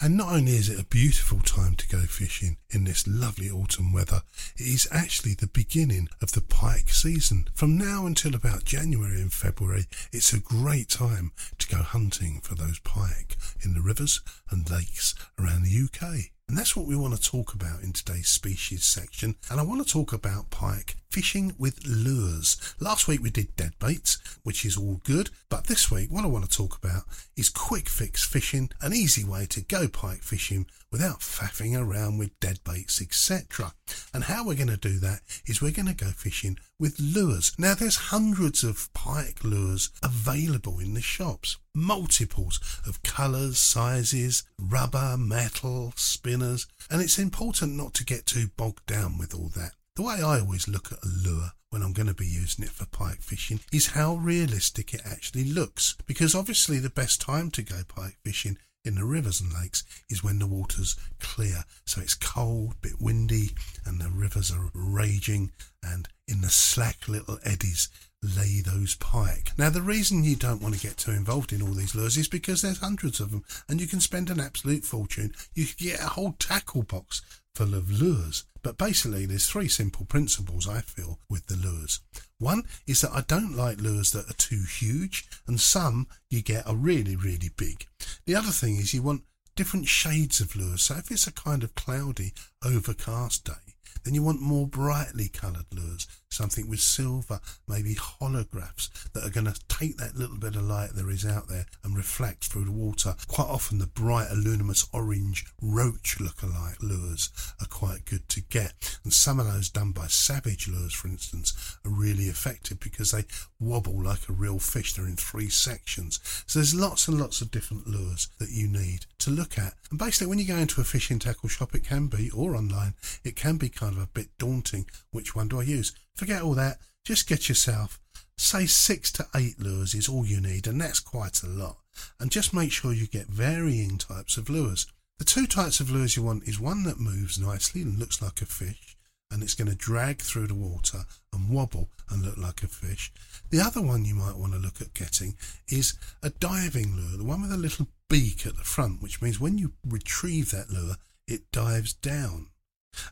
And 0.00 0.16
not 0.16 0.32
only 0.32 0.52
is 0.52 0.68
it 0.68 0.80
a 0.80 0.86
beautiful 0.86 1.38
time 1.40 1.76
to 1.76 1.88
go 1.88 2.00
fishing 2.00 2.56
in 2.70 2.84
this 2.84 3.06
lovely 3.06 3.48
autumn 3.50 3.92
weather, 3.92 4.22
it 4.56 4.66
is 4.66 4.88
actually 4.90 5.34
the 5.34 5.46
beginning 5.46 6.08
of 6.20 6.32
the 6.32 6.40
pike 6.40 6.90
season. 6.90 7.46
From 7.54 7.78
now 7.78 8.06
until 8.06 8.34
about 8.34 8.64
January 8.64 9.20
and 9.20 9.32
February, 9.32 9.86
it's 10.12 10.32
a 10.32 10.40
great 10.40 10.88
time 10.88 11.32
to 11.58 11.68
go 11.68 11.82
hunting 11.82 12.40
for 12.40 12.54
those 12.54 12.80
pike 12.80 13.36
in 13.62 13.74
the 13.74 13.80
rivers 13.80 14.20
and 14.50 14.68
lakes 14.68 15.14
around 15.38 15.62
the 15.62 15.84
UK. 15.84 16.30
And 16.48 16.58
that's 16.58 16.76
what 16.76 16.86
we 16.86 16.94
want 16.94 17.16
to 17.16 17.30
talk 17.30 17.54
about 17.54 17.82
in 17.82 17.92
today's 17.92 18.28
species 18.28 18.84
section. 18.84 19.36
And 19.50 19.58
I 19.58 19.62
want 19.62 19.84
to 19.84 19.90
talk 19.90 20.12
about 20.12 20.50
pike 20.50 20.96
fishing 21.10 21.54
with 21.58 21.86
lures. 21.86 22.74
Last 22.80 23.08
week 23.08 23.22
we 23.22 23.30
did 23.30 23.56
dead 23.56 23.72
baits, 23.78 24.18
which 24.42 24.64
is 24.64 24.76
all 24.76 25.00
good. 25.04 25.30
But 25.48 25.68
this 25.68 25.90
week, 25.90 26.10
what 26.10 26.24
I 26.24 26.28
want 26.28 26.48
to 26.48 26.56
talk 26.56 26.76
about 26.76 27.04
is 27.36 27.48
quick 27.48 27.88
fix 27.88 28.24
fishing, 28.26 28.70
an 28.82 28.92
easy 28.92 29.24
way 29.24 29.46
to 29.46 29.62
go 29.62 29.88
pike 29.88 30.22
fishing 30.22 30.66
without 30.92 31.20
faffing 31.20 31.78
around 31.78 32.18
with 32.18 32.38
dead 32.40 32.58
baits, 32.62 33.00
etc. 33.00 33.72
And 34.12 34.24
how 34.24 34.44
we're 34.44 34.54
going 34.54 34.68
to 34.68 34.76
do 34.76 34.98
that 34.98 35.20
is 35.46 35.62
we're 35.62 35.70
going 35.70 35.88
to 35.88 35.94
go 35.94 36.10
fishing 36.10 36.58
with 36.78 36.98
lures. 36.98 37.52
Now, 37.58 37.74
there's 37.74 38.10
hundreds 38.10 38.64
of 38.64 38.92
pike 38.94 39.44
lures 39.44 39.90
available 40.02 40.78
in 40.78 40.94
the 40.94 41.00
shops, 41.00 41.56
multiples 41.74 42.60
of 42.86 43.02
colours, 43.02 43.58
sizes, 43.58 44.44
rubber, 44.58 45.16
metal, 45.18 45.92
spinners, 45.96 46.66
and 46.90 47.00
it's 47.00 47.18
important 47.18 47.74
not 47.76 47.94
to 47.94 48.04
get 48.04 48.26
too 48.26 48.48
bogged 48.56 48.86
down 48.86 49.18
with 49.18 49.34
all 49.34 49.50
that. 49.54 49.72
The 49.96 50.02
way 50.02 50.16
I 50.16 50.40
always 50.40 50.66
look 50.66 50.90
at 50.90 51.04
a 51.04 51.08
lure 51.08 51.52
when 51.70 51.82
I'm 51.82 51.92
going 51.92 52.08
to 52.08 52.14
be 52.14 52.26
using 52.26 52.64
it 52.64 52.70
for 52.70 52.86
pike 52.86 53.20
fishing 53.20 53.60
is 53.72 53.88
how 53.88 54.16
realistic 54.16 54.94
it 54.94 55.02
actually 55.04 55.44
looks. 55.44 55.96
Because 56.06 56.34
obviously, 56.34 56.78
the 56.78 56.90
best 56.90 57.20
time 57.20 57.50
to 57.52 57.62
go 57.62 57.82
pike 57.86 58.16
fishing 58.24 58.58
in 58.84 58.96
the 58.96 59.04
rivers 59.04 59.40
and 59.40 59.52
lakes 59.52 59.82
is 60.10 60.22
when 60.22 60.38
the 60.38 60.46
water's 60.46 60.96
clear. 61.18 61.64
So 61.86 62.00
it's 62.00 62.14
cold, 62.14 62.74
bit 62.82 63.00
windy, 63.00 63.50
and 63.84 64.00
the 64.00 64.10
rivers 64.10 64.50
are 64.52 64.70
raging, 64.74 65.52
and 65.82 66.08
in 66.28 66.40
the 66.40 66.50
slack 66.50 67.08
little 67.08 67.38
eddies 67.44 67.88
lay 68.22 68.60
those 68.60 68.94
pike. 68.96 69.52
Now, 69.58 69.70
the 69.70 69.82
reason 69.82 70.24
you 70.24 70.36
don't 70.36 70.62
want 70.62 70.74
to 70.74 70.80
get 70.80 70.96
too 70.96 71.10
involved 71.10 71.52
in 71.52 71.62
all 71.62 71.74
these 71.74 71.94
lures 71.94 72.16
is 72.16 72.28
because 72.28 72.62
there's 72.62 72.80
hundreds 72.80 73.20
of 73.20 73.30
them, 73.30 73.44
and 73.68 73.80
you 73.80 73.86
can 73.86 74.00
spend 74.00 74.30
an 74.30 74.40
absolute 74.40 74.84
fortune. 74.84 75.34
You 75.54 75.66
can 75.66 75.86
get 75.88 76.00
a 76.00 76.08
whole 76.08 76.32
tackle 76.38 76.82
box 76.82 77.22
full 77.54 77.74
of 77.74 77.90
lures. 77.90 78.44
But 78.64 78.78
basically, 78.78 79.26
there's 79.26 79.46
three 79.46 79.68
simple 79.68 80.06
principles 80.06 80.66
I 80.66 80.80
feel 80.80 81.20
with 81.28 81.46
the 81.46 81.56
lures. 81.56 82.00
One 82.38 82.62
is 82.86 83.02
that 83.02 83.12
I 83.12 83.20
don't 83.20 83.54
like 83.54 83.78
lures 83.78 84.10
that 84.12 84.28
are 84.28 84.38
too 84.38 84.64
huge, 84.66 85.28
and 85.46 85.60
some 85.60 86.08
you 86.30 86.40
get 86.40 86.66
are 86.66 86.74
really, 86.74 87.14
really 87.14 87.50
big. 87.54 87.86
The 88.24 88.34
other 88.34 88.50
thing 88.50 88.76
is 88.76 88.94
you 88.94 89.02
want 89.02 89.24
different 89.54 89.86
shades 89.86 90.40
of 90.40 90.56
lures. 90.56 90.82
So 90.82 90.96
if 90.96 91.10
it's 91.10 91.26
a 91.26 91.32
kind 91.32 91.62
of 91.62 91.74
cloudy, 91.74 92.32
overcast 92.64 93.44
day, 93.44 93.63
Then 94.04 94.14
you 94.14 94.22
want 94.22 94.40
more 94.40 94.66
brightly 94.66 95.28
coloured 95.28 95.66
lures, 95.72 96.06
something 96.28 96.68
with 96.68 96.80
silver, 96.80 97.40
maybe 97.66 97.94
holographs 97.94 98.90
that 99.12 99.24
are 99.24 99.30
going 99.30 99.46
to 99.46 99.60
take 99.68 99.96
that 99.96 100.16
little 100.16 100.36
bit 100.36 100.56
of 100.56 100.62
light 100.62 100.90
there 100.94 101.10
is 101.10 101.24
out 101.24 101.48
there 101.48 101.66
and 101.82 101.96
reflect 101.96 102.44
through 102.44 102.64
the 102.64 102.72
water. 102.72 103.14
Quite 103.28 103.48
often, 103.48 103.78
the 103.78 103.86
bright, 103.86 104.30
luminous 104.32 104.86
orange 104.92 105.46
roach 105.62 106.20
look-alike 106.20 106.82
lures 106.82 107.30
are 107.60 107.66
quite 107.66 108.04
good 108.04 108.28
to 108.30 108.42
get. 108.42 108.98
And 109.04 109.12
some 109.12 109.40
of 109.40 109.46
those 109.46 109.70
done 109.70 109.92
by 109.92 110.06
Savage 110.06 110.68
Lures, 110.68 110.92
for 110.92 111.08
instance, 111.08 111.78
are 111.84 111.90
really 111.90 112.24
effective 112.24 112.80
because 112.80 113.12
they 113.12 113.24
wobble 113.58 114.02
like 114.02 114.28
a 114.28 114.32
real 114.32 114.58
fish. 114.58 114.92
They're 114.92 115.06
in 115.06 115.16
three 115.16 115.48
sections. 115.48 116.20
So 116.46 116.58
there's 116.58 116.74
lots 116.74 117.08
and 117.08 117.18
lots 117.18 117.40
of 117.40 117.50
different 117.50 117.86
lures 117.86 118.28
that 118.38 118.50
you 118.50 118.68
need 118.68 119.06
to 119.20 119.30
look 119.30 119.58
at. 119.58 119.74
And 119.90 119.98
basically, 119.98 120.26
when 120.26 120.38
you 120.38 120.46
go 120.46 120.56
into 120.56 120.80
a 120.80 120.84
fishing 120.84 121.18
tackle 121.18 121.48
shop, 121.48 121.74
it 121.74 121.84
can 121.84 122.08
be, 122.08 122.30
or 122.30 122.56
online, 122.56 122.94
it 123.24 123.36
can 123.36 123.56
be 123.56 123.68
kind 123.68 123.93
of 123.96 124.02
a 124.02 124.08
bit 124.08 124.28
daunting. 124.38 124.86
Which 125.10 125.34
one 125.34 125.48
do 125.48 125.60
I 125.60 125.64
use? 125.64 125.94
Forget 126.14 126.42
all 126.42 126.54
that. 126.54 126.78
Just 127.04 127.28
get 127.28 127.48
yourself, 127.48 128.00
say, 128.36 128.66
six 128.66 129.12
to 129.12 129.26
eight 129.34 129.60
lures 129.60 129.94
is 129.94 130.08
all 130.08 130.24
you 130.24 130.40
need, 130.40 130.66
and 130.66 130.80
that's 130.80 131.00
quite 131.00 131.42
a 131.42 131.48
lot. 131.48 131.76
And 132.18 132.30
just 132.30 132.54
make 132.54 132.72
sure 132.72 132.92
you 132.92 133.06
get 133.06 133.26
varying 133.26 133.98
types 133.98 134.36
of 134.36 134.48
lures. 134.48 134.86
The 135.18 135.24
two 135.24 135.46
types 135.46 135.80
of 135.80 135.90
lures 135.90 136.16
you 136.16 136.22
want 136.22 136.48
is 136.48 136.58
one 136.58 136.82
that 136.84 136.98
moves 136.98 137.38
nicely 137.38 137.82
and 137.82 137.98
looks 137.98 138.20
like 138.20 138.42
a 138.42 138.46
fish, 138.46 138.96
and 139.30 139.42
it's 139.42 139.54
going 139.54 139.70
to 139.70 139.76
drag 139.76 140.20
through 140.22 140.48
the 140.48 140.54
water 140.54 141.04
and 141.32 141.50
wobble 141.50 141.90
and 142.10 142.24
look 142.24 142.36
like 142.36 142.62
a 142.62 142.68
fish. 142.68 143.12
The 143.50 143.60
other 143.60 143.82
one 143.82 144.04
you 144.04 144.14
might 144.14 144.36
want 144.36 144.52
to 144.54 144.58
look 144.58 144.80
at 144.80 144.94
getting 144.94 145.36
is 145.68 145.94
a 146.22 146.30
diving 146.30 146.96
lure, 146.96 147.16
the 147.18 147.24
one 147.24 147.42
with 147.42 147.52
a 147.52 147.56
little 147.56 147.88
beak 148.08 148.46
at 148.46 148.56
the 148.56 148.64
front, 148.64 149.02
which 149.02 149.22
means 149.22 149.38
when 149.38 149.58
you 149.58 149.72
retrieve 149.86 150.50
that 150.50 150.70
lure, 150.70 150.96
it 151.28 151.52
dives 151.52 151.92
down. 151.92 152.48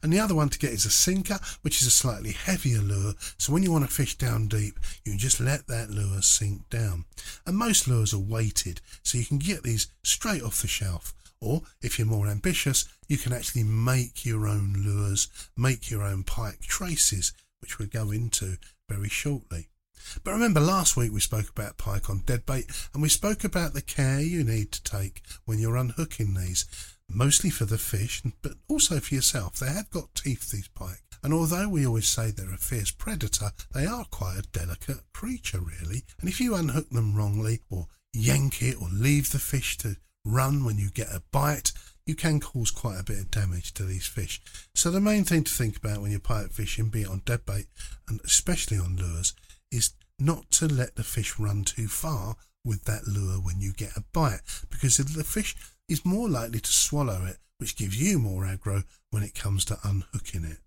And 0.03 0.13
the 0.13 0.21
other 0.21 0.35
one 0.35 0.49
to 0.51 0.59
get 0.59 0.73
is 0.73 0.87
a 0.87 0.91
sinker, 0.91 1.39
which 1.63 1.81
is 1.81 1.89
a 1.89 1.91
slightly 1.91 2.33
heavier 2.33 2.81
lure. 2.81 3.15
So 3.39 3.53
when 3.53 3.63
you 3.63 3.73
want 3.73 3.85
to 3.85 3.95
fish 3.95 4.17
down 4.17 4.49
deep, 4.49 4.79
you 5.05 5.13
can 5.13 5.19
just 5.19 5.41
let 5.41 5.67
that 5.69 5.91
lure 5.91 6.23
sink 6.23 6.69
down. 6.71 7.05
And 7.47 7.57
most 7.57 7.89
lures 7.89 8.15
are 8.15 8.19
weighted, 8.19 8.81
so 9.03 9.19
you 9.19 9.25
can 9.25 9.39
get 9.39 9.63
these 9.63 9.89
straight 10.03 10.43
off 10.43 10.63
the 10.63 10.69
shelf. 10.69 11.15
Or 11.41 11.63
if 11.81 11.99
you're 11.99 12.07
more 12.07 12.29
ambitious, 12.29 12.89
you 13.09 13.19
can 13.19 13.33
actually 13.33 13.65
make 13.65 14.25
your 14.25 14.47
own 14.47 14.75
lures, 14.79 15.29
make 15.57 15.91
your 15.91 16.03
own 16.03 16.23
pike 16.23 16.61
traces, 16.61 17.33
which 17.61 17.79
we'll 17.79 17.89
go 17.89 18.11
into 18.11 18.59
very 18.89 19.09
shortly. 19.09 19.69
But 20.25 20.33
remember, 20.33 20.61
last 20.61 20.97
week 20.97 21.13
we 21.13 21.21
spoke 21.21 21.49
about 21.49 21.79
pike 21.79 22.11
on 22.11 22.21
deadbait, 22.21 22.89
and 22.93 23.03
we 23.03 23.09
spoke 23.09 23.45
about 23.45 23.73
the 23.73 23.83
care 23.83 24.21
you 24.21 24.45
need 24.45 24.73
to 24.73 24.83
take 24.83 25.23
when 25.45 25.59
you're 25.59 25.77
unhooking 25.77 26.35
these 26.35 26.65
mostly 27.15 27.51
for 27.51 27.65
the 27.65 27.79
fish, 27.79 28.23
but 28.43 28.53
also 28.69 29.01
for 29.01 29.15
yourself. 29.15 29.57
They 29.57 29.69
have 29.69 29.91
got 29.91 30.15
teeth, 30.15 30.51
these 30.51 30.69
pike. 30.69 31.03
And 31.23 31.33
although 31.33 31.69
we 31.69 31.87
always 31.87 32.09
say 32.09 32.31
they're 32.31 32.53
a 32.53 32.57
fierce 32.57 32.91
predator, 32.91 33.53
they 33.73 33.87
are 33.87 34.05
quite 34.11 34.39
a 34.39 34.43
delicate 34.43 35.01
creature, 35.13 35.61
really. 35.61 36.03
And 36.21 36.29
if 36.29 36.41
you 36.41 36.55
unhook 36.55 36.91
them 36.91 37.15
wrongly, 37.15 37.61
or 37.71 37.87
yank 38.13 38.63
it, 38.63 38.77
or 38.81 38.89
leave 38.91 39.31
the 39.31 39.39
fish 39.39 39.79
to 39.79 39.97
run 40.25 40.65
when 40.65 40.79
you 40.79 40.91
get 40.91 41.09
a 41.09 41.23
bite, 41.31 41.73
you 42.07 42.15
can 42.15 42.41
cause 42.41 42.71
quite 42.71 42.99
a 42.99 43.05
bit 43.05 43.19
of 43.19 43.31
damage 43.31 43.73
to 43.75 43.85
these 43.85 44.07
fish. 44.07 44.41
So 44.75 44.91
the 44.91 45.01
main 45.01 45.25
thing 45.25 45.45
to 45.45 45.53
think 45.53 45.77
about 45.77 46.01
when 46.01 46.11
you're 46.11 46.21
pike 46.21 46.51
fishing, 46.51 46.89
be 46.89 47.03
it 47.03 47.09
on 47.09 47.23
dead 47.25 47.47
bait 47.47 47.67
and 48.09 48.21
especially 48.25 48.79
on 48.79 48.97
lures, 48.97 49.35
is 49.71 49.93
not 50.19 50.51
to 50.53 50.67
let 50.67 50.97
the 50.97 51.05
fish 51.05 51.39
run 51.39 51.65
too 51.65 51.89
far 51.89 52.37
with 52.65 52.85
that 52.85 53.07
lure 53.07 53.41
when 53.41 53.61
you 53.61 53.73
get 53.73 53.97
a 53.97 54.05
bite, 54.13 54.41
because 54.71 54.99
if 54.99 55.15
the 55.15 55.25
fish 55.25 55.57
is 55.89 56.05
more 56.05 56.29
likely 56.29 56.61
to 56.61 56.73
swallow 56.73 57.25
it, 57.27 57.39
which 57.59 57.77
gives 57.77 58.01
you 58.01 58.19
more 58.19 58.45
aggro 58.45 58.85
when 59.11 59.23
it 59.23 59.35
comes 59.35 59.65
to 59.67 59.79
unhooking 59.85 60.45
it. 60.45 60.59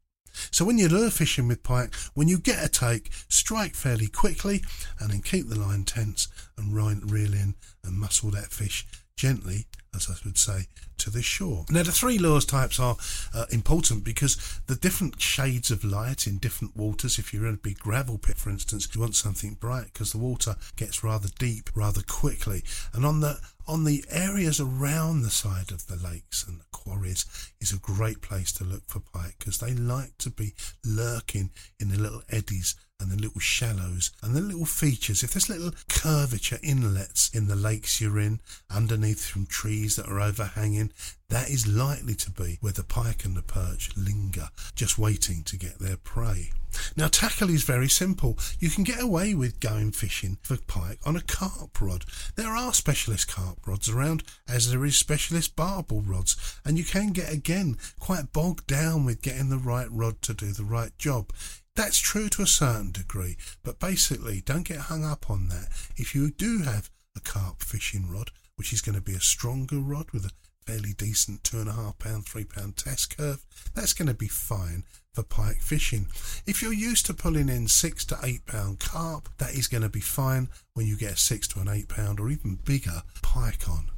So 0.52 0.66
when 0.66 0.78
you're 0.78 0.90
lure 0.90 1.10
fishing 1.10 1.48
with 1.48 1.64
pike, 1.64 1.94
when 2.14 2.28
you 2.28 2.38
get 2.38 2.64
a 2.64 2.70
take, 2.70 3.10
strike 3.30 3.76
fairly 3.76 4.08
quickly 4.08 4.64
and 5.00 5.10
then 5.10 5.22
keep 5.22 5.48
the 5.48 5.60
line 5.60 5.84
tense 5.84 6.28
and 6.58 6.74
reel 6.74 7.34
in 7.34 7.56
and 7.84 7.98
muscle 7.98 8.32
that 8.32 8.52
fish 8.52 8.86
gently, 9.16 9.66
as 9.96 10.10
I 10.10 10.16
would 10.26 10.38
say, 10.38 10.68
to 10.98 11.10
the 11.10 11.22
shore. 11.22 11.66
Now, 11.70 11.84
the 11.84 11.92
three 11.92 12.18
lures 12.18 12.46
types 12.46 12.80
are 12.80 12.98
uh, 13.34 13.46
important 13.52 14.04
because 14.04 14.60
the 14.68 14.76
different 14.76 15.22
shades 15.22 15.72
of 15.72 15.86
light 15.86 16.28
in 16.28 16.38
different 16.38 16.76
waters, 16.76 17.18
if 17.18 17.34
you're 17.34 17.48
in 17.48 17.56
a 17.56 17.58
big 17.58 17.80
gravel 17.80 18.18
pit, 18.18 18.38
for 18.38 18.50
instance, 18.50 18.90
you 18.94 19.02
want 19.02 19.16
something 19.16 19.54
bright 19.54 19.94
because 19.94 20.12
the 20.12 20.18
water 20.18 20.56
gets 20.76 21.04
rather 21.04 21.30
deep 21.40 21.70
rather 21.76 22.02
quickly. 22.02 22.64
And 22.94 23.06
on 23.06 23.22
the 23.22 23.40
on 23.68 23.84
the 23.84 24.04
areas 24.10 24.60
around 24.60 25.22
the 25.22 25.30
side 25.30 25.72
of 25.72 25.88
the 25.88 25.96
lakes 25.96 26.46
and 26.48 26.60
the 26.60 26.66
quarries 26.72 27.26
is 27.60 27.74
a 27.74 27.80
great 27.80 28.22
place 28.22 28.52
to 28.54 28.64
look 28.64 28.84
for 28.88 29.00
pike 29.00 29.36
because 29.40 29.58
they 29.58 29.74
like 29.74 30.18
to 30.20 30.30
be 30.30 30.54
lurking 30.86 31.50
in 31.80 31.90
the 31.90 31.98
little 31.98 32.22
eddies 32.30 32.76
and 33.00 33.12
the 33.12 33.22
little 33.22 33.42
shallows 33.42 34.12
and 34.24 34.36
the 34.36 34.42
little 34.42 34.66
features. 34.66 35.24
If 35.24 35.34
there's 35.34 35.50
little 35.50 35.72
curvature 35.90 36.60
inlets 36.64 37.30
in 37.34 37.48
the 37.48 37.56
lakes 37.56 38.00
you're 38.00 38.20
in, 38.20 38.40
underneath 38.70 39.20
some 39.20 39.46
trees 39.46 39.96
that 39.96 40.08
are 40.08 40.22
overhanging, 40.22 40.92
that 41.30 41.50
is 41.50 41.68
likely 41.68 42.16
to 42.16 42.32
be 42.32 42.58
where 42.62 42.74
the 42.74 42.84
pike 42.84 43.26
and 43.26 43.36
the 43.36 43.42
perch 43.42 43.96
linger, 43.98 44.50
just 44.76 44.98
waiting 44.98 45.44
to 45.44 45.58
get 45.58 45.80
their 45.80 45.98
prey. 45.98 46.52
Now, 46.98 47.08
tackle 47.08 47.50
is 47.50 47.64
very 47.64 47.88
simple. 47.88 48.38
You 48.60 48.70
can 48.70 48.84
get 48.84 49.02
away 49.02 49.34
with 49.34 49.60
going 49.60 49.92
fishing 49.92 50.38
for 50.42 50.58
pike 50.68 51.00
on 51.06 51.16
a 51.16 51.22
carp 51.22 51.80
rod. 51.82 52.06
There 52.36 52.56
are 52.56 52.74
specialist 52.74 53.28
carp 53.28 53.66
rods 53.66 53.90
around, 53.90 54.24
as 54.48 54.70
there 54.70 54.84
is 54.86 54.98
specialist 54.98 55.56
barbel 55.56 56.02
rods, 56.02 56.36
and 56.66 56.78
you 56.78 56.84
can 56.84 57.12
get 57.12 57.32
again 57.32 57.78
quite 58.00 58.34
bogged 58.34 58.68
down 58.68 59.06
with 59.06 59.22
getting 59.22 59.50
the 59.50 59.58
right 59.58 59.88
rod 59.90 60.22
to 60.24 60.34
do 60.34 60.52
the 60.52 60.66
right 60.66 60.92
job. 60.98 61.32
That's 61.76 62.00
true 62.00 62.30
to 62.30 62.42
a 62.42 62.48
certain 62.48 62.92
degree, 62.92 63.36
but 63.64 63.80
basically, 63.80 64.42
don't 64.42 64.64
get 64.64 64.78
hung 64.78 65.04
up 65.04 65.30
on 65.30 65.50
that. 65.50 65.68
If 65.98 66.16
you 66.16 66.32
do 66.32 66.60
have 66.60 66.90
a 67.18 67.20
carp 67.20 67.62
fishing 67.62 68.10
rod, 68.10 68.32
which 68.56 68.72
is 68.72 68.82
going 68.82 68.96
to 68.96 69.02
be 69.02 69.14
a 69.14 69.20
stronger 69.20 69.80
rod 69.80 70.12
with 70.12 70.26
a 70.26 70.32
fairly 70.66 70.94
decent 70.94 71.44
two 71.44 71.60
and 71.60 71.70
a 71.70 71.74
half 71.74 72.00
pound, 72.00 72.26
three 72.26 72.46
pound 72.46 72.78
test 72.78 73.18
curve, 73.18 73.46
that's 73.74 73.94
going 73.94 74.08
to 74.08 74.14
be 74.14 74.30
fine 74.30 74.86
for 75.14 75.24
pike 75.24 75.62
fishing. 75.62 76.08
If 76.46 76.62
you're 76.62 76.74
used 76.74 77.06
to 77.08 77.14
pulling 77.14 77.50
in 77.50 77.68
six 77.68 78.06
to 78.06 78.18
eight 78.24 78.46
pound 78.46 78.80
carp, 78.80 79.28
that 79.38 79.54
is 79.54 79.68
going 79.68 79.84
to 79.84 79.90
be 79.90 80.00
fine 80.00 80.48
when 80.76 80.88
you 80.88 80.98
get 80.98 81.14
a 81.14 81.18
six 81.18 81.46
to 81.50 81.60
an 81.60 81.68
eight 81.68 81.90
pound 81.90 82.22
or 82.22 82.30
even 82.30 82.56
bigger 82.64 83.04
pike 83.22 83.70
on 83.70 83.92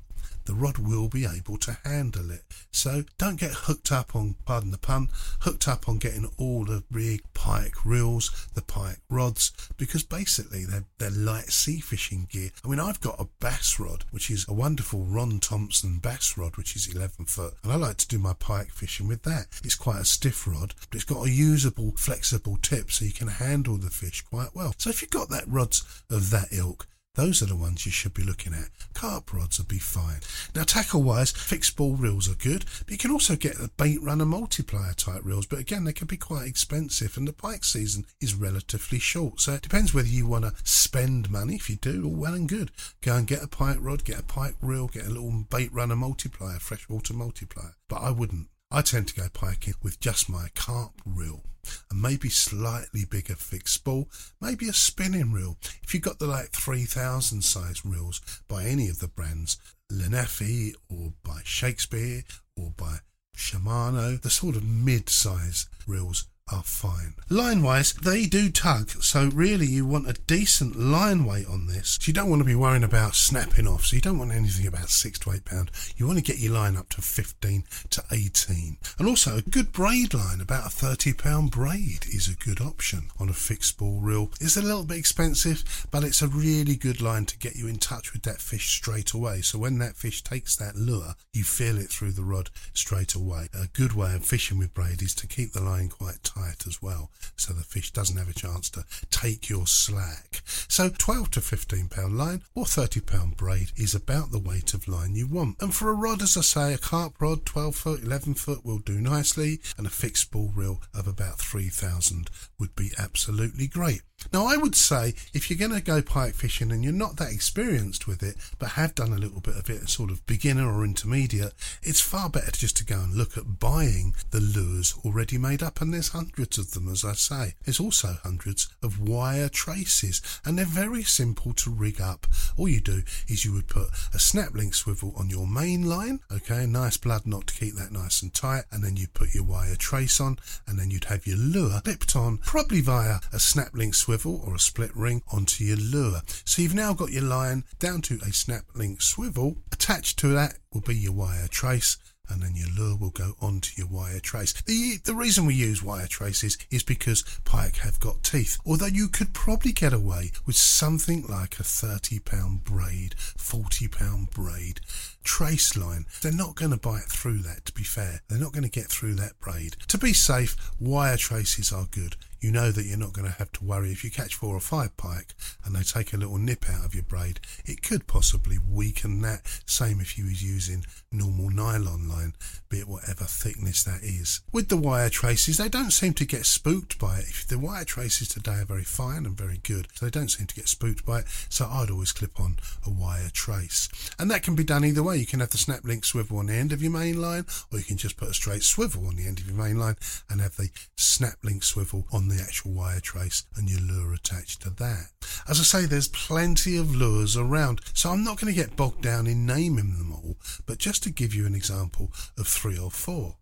the 0.47 0.55
rod 0.55 0.77
will 0.77 1.09
be 1.09 1.25
able 1.25 1.57
to 1.57 1.77
handle 1.83 2.31
it. 2.31 2.41
So 2.71 3.03
don't 3.17 3.39
get 3.39 3.51
hooked 3.51 3.91
up 3.91 4.15
on, 4.15 4.35
pardon 4.45 4.71
the 4.71 4.77
pun, 4.77 5.09
hooked 5.41 5.67
up 5.67 5.89
on 5.89 5.97
getting 5.97 6.29
all 6.37 6.63
the 6.63 6.83
rig, 6.89 7.21
pike 7.33 7.85
reels, 7.85 8.47
the 8.53 8.61
pike 8.61 8.99
rods, 9.09 9.51
because 9.77 10.03
basically 10.03 10.63
they're, 10.65 10.85
they're 10.97 11.11
light 11.11 11.51
sea 11.51 11.81
fishing 11.81 12.27
gear. 12.31 12.51
I 12.63 12.69
mean, 12.69 12.79
I've 12.79 13.01
got 13.01 13.19
a 13.19 13.27
bass 13.41 13.77
rod, 13.77 14.05
which 14.11 14.31
is 14.31 14.45
a 14.47 14.53
wonderful 14.53 15.03
Ron 15.03 15.39
Thompson 15.39 15.99
bass 15.99 16.37
rod, 16.37 16.55
which 16.55 16.75
is 16.75 16.87
11 16.87 17.25
foot, 17.25 17.53
and 17.63 17.71
I 17.71 17.75
like 17.75 17.97
to 17.97 18.07
do 18.07 18.17
my 18.17 18.33
pike 18.33 18.71
fishing 18.71 19.07
with 19.07 19.23
that. 19.23 19.47
It's 19.63 19.75
quite 19.75 19.99
a 20.01 20.05
stiff 20.05 20.47
rod, 20.47 20.73
but 20.89 20.95
it's 20.95 21.03
got 21.03 21.27
a 21.27 21.29
usable, 21.29 21.91
flexible 21.97 22.57
tip 22.61 22.89
so 22.89 23.03
you 23.03 23.11
can 23.11 23.27
handle 23.27 23.77
the 23.77 23.89
fish 23.89 24.21
quite 24.21 24.55
well. 24.55 24.73
So 24.77 24.89
if 24.89 25.01
you've 25.01 25.11
got 25.11 25.29
that 25.29 25.47
rods 25.47 26.03
of 26.09 26.29
that 26.29 26.47
ilk, 26.51 26.87
those 27.17 27.41
are 27.41 27.47
the 27.47 27.55
ones 27.55 27.85
you 27.85 27.91
should 27.91 28.13
be 28.13 28.23
looking 28.23 28.53
at. 28.53 28.69
Carp 28.93 29.33
rods 29.33 29.57
would 29.57 29.67
be 29.67 29.79
fine. 29.79 30.19
Now, 30.55 30.63
tackle 30.63 31.01
wise, 31.01 31.31
fixed 31.31 31.71
spool 31.71 31.95
reels 31.95 32.29
are 32.29 32.35
good, 32.35 32.63
but 32.85 32.91
you 32.91 32.97
can 32.97 33.11
also 33.11 33.35
get 33.35 33.57
the 33.57 33.71
bait 33.75 34.01
runner 34.03 34.25
multiplier 34.25 34.93
type 34.93 35.21
reels, 35.23 35.47
but 35.47 35.59
again, 35.59 35.83
they 35.83 35.93
can 35.93 36.05
be 36.05 36.15
quite 36.15 36.47
expensive, 36.47 37.17
and 37.17 37.27
the 37.27 37.33
pike 37.33 37.63
season 37.63 38.05
is 38.21 38.35
relatively 38.35 38.99
short. 38.99 39.41
So 39.41 39.53
it 39.53 39.63
depends 39.63 39.95
whether 39.95 40.07
you 40.07 40.27
want 40.27 40.45
to 40.45 40.53
spend 40.63 41.31
money. 41.31 41.55
If 41.55 41.71
you 41.71 41.75
do, 41.75 42.07
well 42.07 42.35
and 42.35 42.47
good. 42.47 42.69
Go 43.01 43.15
and 43.15 43.25
get 43.25 43.43
a 43.43 43.47
pike 43.47 43.77
rod, 43.79 44.03
get 44.03 44.19
a 44.19 44.23
pike 44.23 44.55
reel, 44.61 44.87
get 44.87 45.07
a 45.07 45.09
little 45.09 45.45
bait 45.49 45.73
runner 45.73 45.95
multiplier, 45.95 46.59
freshwater 46.59 47.15
multiplier. 47.15 47.73
But 47.89 48.03
I 48.03 48.11
wouldn't. 48.11 48.47
I 48.69 48.81
tend 48.81 49.07
to 49.07 49.15
go 49.15 49.27
piking 49.33 49.75
with 49.81 49.99
just 49.99 50.29
my 50.29 50.49
carp 50.53 51.01
reel 51.05 51.43
and 51.89 52.01
maybe 52.01 52.29
slightly 52.29 53.05
bigger 53.05 53.35
fixed 53.35 53.75
spool, 53.75 54.09
maybe 54.41 54.67
a 54.67 54.73
spinning 54.73 55.31
reel. 55.31 55.57
If 55.83 55.93
you've 55.93 56.03
got 56.03 56.19
the 56.19 56.27
like 56.27 56.51
3000 56.51 57.41
size 57.41 57.85
reels 57.85 58.19
by 58.47 58.65
any 58.65 58.89
of 58.89 58.99
the 58.99 59.07
brands, 59.07 59.57
Lenafi 59.91 60.73
or 60.89 61.13
by 61.23 61.41
Shakespeare 61.45 62.23
or 62.57 62.73
by 62.75 62.97
Shimano, 63.37 64.21
the 64.21 64.29
sort 64.29 64.57
of 64.57 64.65
mid 64.65 65.09
size 65.09 65.67
reels 65.87 66.27
are 66.51 66.63
fine. 66.63 67.13
Line 67.29 67.61
wise, 67.61 67.93
they 67.93 68.25
do 68.25 68.49
tug, 68.49 68.89
so 69.03 69.29
really 69.33 69.65
you 69.65 69.85
want 69.85 70.09
a 70.09 70.13
decent 70.13 70.77
line 70.77 71.25
weight 71.25 71.47
on 71.47 71.67
this. 71.67 71.97
So 71.99 72.07
you 72.07 72.13
don't 72.13 72.29
want 72.29 72.39
to 72.39 72.45
be 72.45 72.55
worrying 72.55 72.83
about 72.83 73.15
snapping 73.15 73.67
off, 73.67 73.85
so 73.85 73.95
you 73.95 74.01
don't 74.01 74.17
want 74.17 74.31
anything 74.31 74.65
about 74.65 74.89
six 74.89 75.19
to 75.19 75.31
eight 75.31 75.43
pound. 75.43 75.71
You 75.97 76.07
want 76.07 76.19
to 76.19 76.23
get 76.23 76.39
your 76.39 76.53
line 76.53 76.77
up 76.77 76.89
to 76.89 77.01
15 77.01 77.63
to 77.89 78.03
18. 78.11 78.77
And 78.97 79.07
also 79.07 79.37
a 79.37 79.41
good 79.41 79.73
braid 79.73 80.13
line, 80.13 80.39
about 80.39 80.67
a 80.67 80.69
30 80.69 81.13
pound 81.13 81.51
braid 81.51 82.05
is 82.07 82.29
a 82.29 82.45
good 82.45 82.61
option 82.61 83.09
on 83.19 83.27
a 83.27 83.33
fixed 83.33 83.71
spool 83.71 83.99
reel. 83.99 84.31
It's 84.39 84.57
a 84.57 84.61
little 84.61 84.85
bit 84.85 84.97
expensive, 84.97 85.87
but 85.91 86.03
it's 86.03 86.21
a 86.21 86.27
really 86.27 86.77
good 86.77 87.01
line 87.01 87.25
to 87.25 87.37
get 87.37 87.55
you 87.55 87.67
in 87.67 87.77
touch 87.77 88.13
with 88.13 88.23
that 88.23 88.41
fish 88.41 88.69
straight 88.69 89.11
away. 89.11 89.41
So 89.41 89.59
when 89.59 89.79
that 89.79 89.97
fish 89.97 90.23
takes 90.23 90.55
that 90.55 90.75
lure, 90.75 91.15
you 91.33 91.43
feel 91.43 91.77
it 91.77 91.89
through 91.89 92.11
the 92.11 92.23
rod 92.23 92.49
straight 92.73 93.15
away. 93.15 93.49
A 93.53 93.67
good 93.67 93.93
way 93.93 94.15
of 94.15 94.25
fishing 94.25 94.57
with 94.57 94.73
braid 94.73 95.01
is 95.01 95.13
to 95.15 95.27
keep 95.27 95.51
the 95.51 95.61
line 95.61 95.89
quite 95.89 96.23
tight 96.23 96.36
as 96.67 96.81
well, 96.81 97.09
so 97.35 97.53
the 97.53 97.63
fish 97.63 97.91
doesn't 97.91 98.17
have 98.17 98.29
a 98.29 98.33
chance 98.33 98.69
to 98.71 98.85
take 99.09 99.49
your 99.49 99.67
slack. 99.67 100.41
So 100.67 100.89
12 100.89 101.31
to 101.31 101.41
15 101.41 101.87
pound 101.89 102.17
line 102.17 102.43
or 102.53 102.65
30 102.65 103.01
pound 103.01 103.37
braid 103.37 103.71
is 103.75 103.95
about 103.95 104.31
the 104.31 104.39
weight 104.39 104.73
of 104.73 104.87
line 104.87 105.15
you 105.15 105.27
want. 105.27 105.61
And 105.61 105.73
for 105.73 105.89
a 105.89 105.93
rod, 105.93 106.21
as 106.21 106.37
I 106.37 106.41
say, 106.41 106.73
a 106.73 106.77
carp 106.77 107.21
rod, 107.21 107.45
12 107.45 107.75
foot, 107.75 108.03
11 108.03 108.35
foot 108.35 108.65
will 108.65 108.79
do 108.79 108.99
nicely, 108.99 109.59
and 109.77 109.87
a 109.87 109.91
fixed 109.91 110.23
spool 110.23 110.51
reel 110.55 110.81
of 110.93 111.07
about 111.07 111.39
3000 111.39 112.29
would 112.59 112.75
be 112.75 112.91
absolutely 112.97 113.67
great. 113.67 114.01
Now, 114.33 114.47
I 114.47 114.57
would 114.57 114.75
say 114.75 115.13
if 115.33 115.49
you're 115.49 115.59
going 115.59 115.79
to 115.79 115.85
go 115.85 116.01
pike 116.01 116.33
fishing 116.33 116.71
and 116.71 116.83
you're 116.83 116.91
not 116.91 117.17
that 117.17 117.31
experienced 117.31 118.07
with 118.07 118.23
it, 118.23 118.35
but 118.57 118.69
have 118.69 118.95
done 118.95 119.13
a 119.13 119.17
little 119.17 119.39
bit 119.39 119.55
of 119.55 119.69
it, 119.69 119.87
sort 119.89 120.09
of 120.09 120.25
beginner 120.25 120.67
or 120.67 120.83
intermediate, 120.83 121.53
it's 121.83 122.01
far 122.01 122.27
better 122.27 122.51
just 122.51 122.75
to 122.77 122.85
go 122.85 122.99
and 122.99 123.13
look 123.13 123.37
at 123.37 123.59
buying 123.59 124.15
the 124.31 124.39
lures 124.39 124.95
already 125.05 125.37
made 125.37 125.61
up. 125.61 125.81
And 125.81 125.93
there's 125.93 126.09
hundreds 126.09 126.57
of 126.57 126.71
them, 126.71 126.89
as 126.89 127.05
I 127.05 127.13
say. 127.13 127.53
There's 127.63 127.79
also 127.79 128.17
hundreds 128.23 128.67
of 128.81 128.99
wire 128.99 129.49
traces, 129.49 130.21
and 130.43 130.56
they're 130.57 130.65
very 130.65 131.03
simple 131.03 131.53
to 131.53 131.69
rig 131.69 132.01
up. 132.01 132.25
All 132.57 132.67
you 132.67 132.81
do 132.81 133.03
is 133.27 133.45
you 133.45 133.53
would 133.53 133.67
put 133.67 133.89
a 134.13 134.19
snap 134.19 134.53
link 134.53 134.73
swivel 134.73 135.13
on 135.15 135.29
your 135.29 135.47
main 135.47 135.85
line, 135.85 136.19
okay, 136.31 136.65
nice 136.65 136.97
blood 136.97 137.27
knot 137.27 137.47
to 137.47 137.53
keep 137.53 137.75
that 137.75 137.91
nice 137.91 138.21
and 138.21 138.33
tight, 138.33 138.63
and 138.71 138.83
then 138.83 138.95
you'd 138.95 139.13
put 139.13 139.33
your 139.33 139.43
wire 139.43 139.75
trace 139.75 140.19
on, 140.19 140.39
and 140.67 140.79
then 140.79 140.89
you'd 140.89 141.05
have 141.05 141.27
your 141.27 141.37
lure 141.37 141.81
clipped 141.83 142.15
on, 142.15 142.37
probably 142.39 142.81
via 142.81 143.19
a 143.31 143.39
snap 143.39 143.69
link 143.73 143.93
swivel 143.93 144.41
or 144.45 144.55
a 144.55 144.59
split 144.59 144.95
ring 144.95 145.21
onto 145.31 145.63
your 145.63 145.77
lure. 145.77 146.21
So 146.45 146.61
you've 146.61 146.73
now 146.73 146.93
got 146.93 147.11
your 147.11 147.23
line 147.23 147.63
down 147.79 148.01
to 148.03 148.15
a 148.25 148.33
snap 148.33 148.63
link 148.73 149.01
swivel. 149.01 149.57
Attached 149.71 150.17
to 150.19 150.29
that 150.29 150.55
will 150.73 150.81
be 150.81 150.95
your 150.95 151.13
wire 151.13 151.47
trace 151.47 151.97
and 152.29 152.41
then 152.41 152.55
your 152.55 152.69
lure 152.69 152.97
will 152.97 153.11
go 153.11 153.33
onto 153.41 153.71
your 153.75 153.87
wire 153.87 154.19
trace. 154.19 154.53
The 154.61 154.97
the 155.03 155.15
reason 155.15 155.45
we 155.45 155.53
use 155.53 155.83
wire 155.83 156.07
traces 156.07 156.57
is 156.69 156.83
because 156.83 157.23
pike 157.45 157.77
have 157.77 157.99
got 157.99 158.23
teeth. 158.23 158.57
Although 158.65 158.87
you 158.87 159.07
could 159.07 159.33
probably 159.33 159.71
get 159.71 159.93
away 159.93 160.31
with 160.45 160.55
something 160.55 161.25
like 161.27 161.59
a 161.59 161.63
30 161.63 162.19
pound 162.19 162.63
braid, 162.63 163.15
40 163.17 163.87
pound 163.87 164.29
braid 164.31 164.81
trace 165.27 165.75
line. 165.75 166.05
They're 166.21 166.31
not 166.31 166.55
going 166.55 166.71
to 166.71 166.77
bite 166.77 167.09
through 167.09 167.39
that, 167.39 167.65
to 167.65 167.73
be 167.73 167.83
fair. 167.83 168.21
They're 168.27 168.39
not 168.39 168.53
going 168.53 168.63
to 168.63 168.69
get 168.69 168.85
through 168.85 169.15
that 169.15 169.39
braid. 169.41 169.75
To 169.89 169.97
be 169.97 170.13
safe, 170.13 170.55
wire 170.79 171.17
traces 171.17 171.71
are 171.73 171.85
good. 171.91 172.15
You 172.39 172.51
know 172.51 172.71
that 172.71 172.85
you're 172.85 172.99
not 172.99 173.13
going 173.13 173.27
to 173.27 173.37
have 173.37 173.51
to 173.53 173.63
worry 173.63 173.91
if 173.91 174.03
you 174.03 174.11
catch 174.11 174.35
four 174.35 174.55
or 174.55 174.59
five 174.59 174.95
pike 174.95 175.33
and 175.65 175.75
they 175.75 175.81
take 175.81 176.13
a 176.13 176.17
little 176.17 176.37
nip 176.37 176.65
out 176.69 176.85
of 176.85 176.93
your 176.93 177.03
braid. 177.03 177.39
It 177.65 177.81
could 177.81 178.05
possibly 178.05 178.57
weaken 178.71 179.21
that. 179.23 179.41
Same 179.65 179.99
if 179.99 180.17
you 180.19 180.25
was 180.25 180.43
using 180.43 180.85
normal 181.11 181.49
nylon 181.49 182.07
line, 182.07 182.33
be 182.69 182.79
it 182.79 182.87
whatever 182.87 183.23
thickness 183.23 183.83
that 183.85 184.03
is. 184.03 184.41
With 184.53 184.69
the 184.69 184.77
wire 184.77 185.09
traces, 185.09 185.57
they 185.57 185.67
don't 185.67 185.91
seem 185.91 186.13
to 186.13 186.25
get 186.25 186.45
spooked 186.45 186.99
by 186.99 187.17
it. 187.17 187.27
If 187.27 187.47
the 187.47 187.57
wire 187.57 187.85
traces 187.85 188.27
today 188.27 188.59
are 188.59 188.65
very 188.65 188.83
fine 188.83 189.25
and 189.25 189.35
very 189.35 189.57
good, 189.57 189.87
so 189.95 190.05
they 190.05 190.11
don't 190.11 190.29
seem 190.29 190.45
to 190.45 190.55
get 190.55 190.67
spooked 190.67 191.05
by 191.05 191.19
it. 191.19 191.25
So 191.49 191.65
I'd 191.65 191.89
always 191.89 192.11
clip 192.11 192.39
on 192.39 192.57
a 192.85 192.91
wire 192.91 193.31
trace, 193.33 193.89
and 194.19 194.29
that 194.29 194.43
can 194.43 194.55
be 194.55 194.63
done 194.63 194.85
either 194.85 195.01
way. 195.01 195.16
You 195.17 195.25
can 195.25 195.39
have 195.39 195.49
the 195.49 195.57
snap 195.57 195.83
link 195.83 196.05
swivel 196.05 196.37
on 196.37 196.45
the 196.45 196.53
end 196.53 196.71
of 196.71 196.81
your 196.81 196.91
main 196.91 197.19
line, 197.21 197.45
or 197.71 197.79
you 197.79 197.85
can 197.85 197.97
just 197.97 198.17
put 198.17 198.29
a 198.29 198.33
straight 198.33 198.63
swivel 198.63 199.07
on 199.07 199.15
the 199.15 199.25
end 199.25 199.39
of 199.39 199.47
your 199.47 199.57
main 199.57 199.79
line 199.79 199.95
and 200.29 200.41
have 200.41 200.55
the 200.57 200.69
snap 200.95 201.37
link 201.43 201.63
swivel 201.63 202.05
on 202.11 202.27
the 202.27 202.39
actual 202.41 202.71
wire 202.71 202.99
trace 202.99 203.43
and 203.55 203.69
your 203.69 203.79
lure 203.79 204.13
attached 204.13 204.61
to 204.61 204.69
that. 204.69 205.09
As 205.49 205.59
I 205.59 205.63
say, 205.63 205.85
there's 205.85 206.07
plenty 206.07 206.77
of 206.77 206.95
lures 206.95 207.35
around, 207.35 207.81
so 207.93 208.11
I'm 208.11 208.23
not 208.23 208.39
going 208.39 208.53
to 208.53 208.59
get 208.59 208.75
bogged 208.75 209.01
down 209.01 209.27
in 209.27 209.45
naming 209.45 209.97
them 209.97 210.11
all, 210.11 210.37
but 210.65 210.77
just 210.77 211.03
to 211.03 211.09
give 211.09 211.33
you 211.33 211.45
an 211.45 211.55
example 211.55 212.11
of 212.37 212.47
three 212.47 212.77
or 212.77 212.91
four. 212.91 213.37